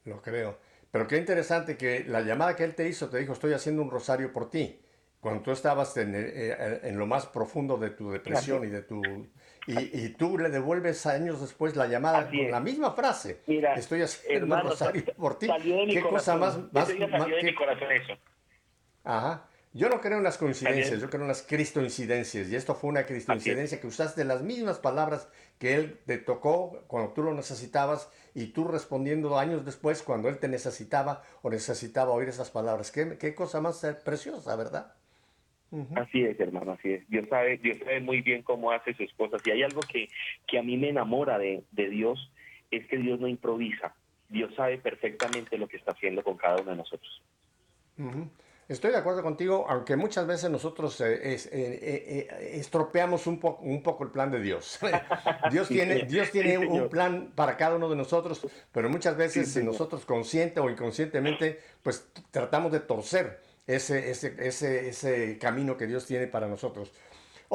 [0.05, 0.61] Lo creo.
[0.93, 3.91] Pero qué interesante que la llamada que él te hizo te dijo, estoy haciendo un
[3.91, 4.81] rosario por ti.
[5.19, 9.03] Cuando tú estabas en, eh, en lo más profundo de tu depresión y de tu...
[9.67, 13.43] Y, y tú le devuelves años después la llamada con la misma frase.
[13.47, 15.49] Mira, estoy haciendo hermano, rosario por ti.
[15.89, 16.59] Qué cosa más...
[16.73, 18.15] más, de mi corazón eso.
[19.05, 19.49] Ajá.
[19.75, 22.49] Yo no creo en las coincidencias, yo creo en las cristoincidencias.
[22.49, 27.13] Y esto fue una cristoincidencia que usaste las mismas palabras que él te tocó cuando
[27.13, 32.29] tú lo necesitabas y tú respondiendo años después cuando él te necesitaba o necesitaba oír
[32.29, 32.91] esas palabras.
[32.91, 34.93] Qué, qué cosa más preciosa, ¿verdad?
[35.97, 37.09] Así es, hermano, así es.
[37.09, 39.41] Dios sabe, Dios sabe muy bien cómo hace sus cosas.
[39.47, 40.09] Y hay algo que,
[40.47, 42.31] que a mí me enamora de, de Dios,
[42.71, 43.95] es que Dios no improvisa.
[44.29, 47.23] Dios sabe perfectamente lo que está haciendo con cada uno de nosotros.
[48.69, 53.59] Estoy de acuerdo contigo, aunque muchas veces nosotros eh, es- eh, eh, estropeamos un, po-
[53.61, 54.79] un poco el plan de Dios.
[55.51, 56.05] Dios tiene.
[56.05, 60.07] Dios tiene Sí, un plan para cada uno de nosotros, pero muchas veces Sí, nosotros
[60.07, 66.27] consciente o inconscientemente, pues tratamos de torcer ese, ese, ese, ese camino que Dios tiene
[66.27, 66.93] para nosotros.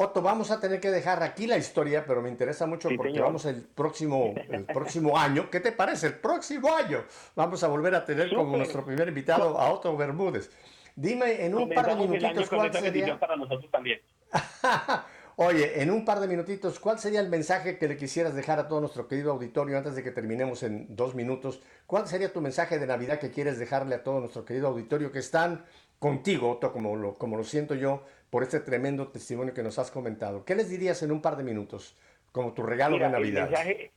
[0.00, 3.10] Otto, vamos a tener que dejar aquí la historia, pero me interesa mucho Sí, porque
[3.10, 3.26] señor.
[3.26, 5.50] vamos el próximo, el próximo año.
[5.50, 6.06] ¿Qué te parece?
[6.06, 7.04] El próximo año
[7.34, 10.50] vamos a volver a tener como nuestro primer invitado a Otto Bermúdez.
[10.94, 13.18] Dime en un par de minutitos cuál sería.
[13.18, 14.00] para nosotros también.
[15.40, 18.66] Oye, en un par de minutitos, ¿cuál sería el mensaje que le quisieras dejar a
[18.66, 21.60] todo nuestro querido auditorio antes de que terminemos en dos minutos?
[21.86, 25.20] ¿Cuál sería tu mensaje de Navidad que quieres dejarle a todo nuestro querido auditorio que
[25.20, 25.64] están
[25.98, 29.90] contigo, Otto, como lo, como lo siento yo, por este tremendo testimonio que nos has
[29.90, 30.44] comentado?
[30.44, 31.96] ¿Qué les dirías en un par de minutos
[32.32, 33.44] como tu regalo Mira, de Navidad?
[33.44, 33.90] El mensaje,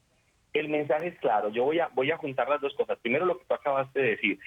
[0.54, 1.50] el mensaje es claro.
[1.50, 2.98] Yo voy a, voy a juntar las dos cosas.
[3.02, 4.40] Primero, lo que tú acabaste de decir.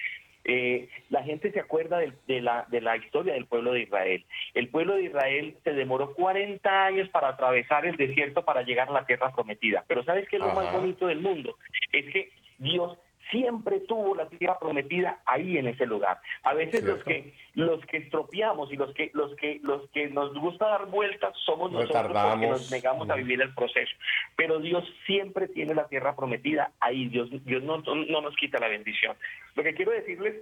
[0.47, 4.23] Eh, la gente se acuerda de, la, de la historia del pueblo de Israel.
[4.53, 8.93] El pueblo de Israel se demoró 40 años para atravesar el desierto para llegar a
[8.93, 9.83] la tierra prometida.
[9.87, 11.57] Pero ¿sabes qué es lo más bonito del mundo?
[11.91, 12.95] Es que Dios
[13.31, 16.19] siempre tuvo la tierra prometida ahí en ese lugar.
[16.43, 20.33] A veces los que los que estropeamos y los que los que los que nos
[20.35, 22.49] gusta dar vueltas somos nosotros porque Retardamos.
[22.49, 23.17] nos negamos a Mm.
[23.17, 23.95] vivir el proceso.
[24.35, 27.07] Pero Dios siempre tiene la tierra prometida ahí.
[27.07, 29.15] Dios, Dios no, no nos quita la bendición.
[29.55, 30.35] Lo que quiero decirles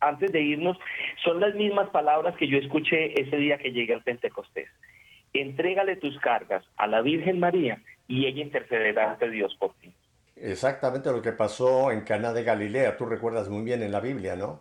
[0.00, 0.76] antes de irnos
[1.24, 4.68] son las mismas palabras que yo escuché ese día que llegué al Pentecostés.
[5.32, 9.92] Entrégale tus cargas a la Virgen María y ella intercederá ante Dios por ti.
[10.36, 14.36] Exactamente lo que pasó en Caná de Galilea, tú recuerdas muy bien en la Biblia,
[14.36, 14.60] ¿no?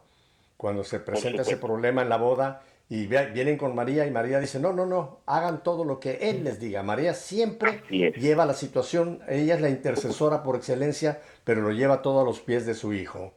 [0.57, 4.59] Cuando se presenta ese problema en la boda y vienen con María y María dice,
[4.59, 6.81] no, no, no, hagan todo lo que Él les diga.
[6.81, 12.21] María siempre lleva la situación, ella es la intercesora por excelencia, pero lo lleva todo
[12.21, 13.33] a los pies de su hijo.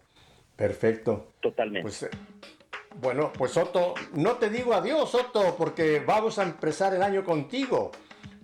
[0.54, 1.32] Perfecto.
[1.40, 1.82] Totalmente.
[1.82, 2.10] Pues eh,
[3.00, 7.90] bueno, pues Otto, no te digo adiós, Otto, porque vamos a empezar el año contigo.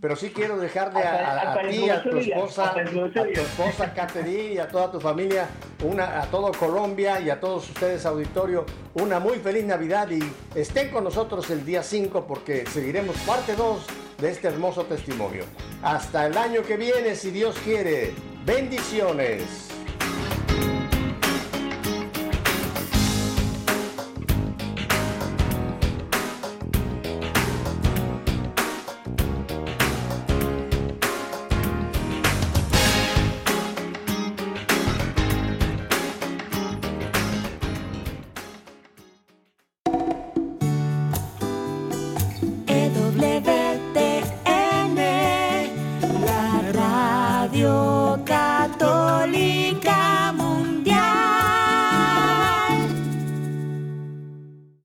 [0.04, 4.68] Pero sí quiero dejarle a, ti, a tu esposa, a tu esposa Catherine y a
[4.68, 5.48] toda tu familia,
[5.82, 10.20] una, a todo Colombia y a todos ustedes auditorio, una muy feliz Navidad y
[10.54, 13.86] estén con nosotros el día 5 porque seguiremos parte 2
[14.18, 15.44] de este hermoso testimonio.
[15.82, 18.12] Hasta el año que viene, si Dios quiere.
[18.44, 19.73] Bendiciones.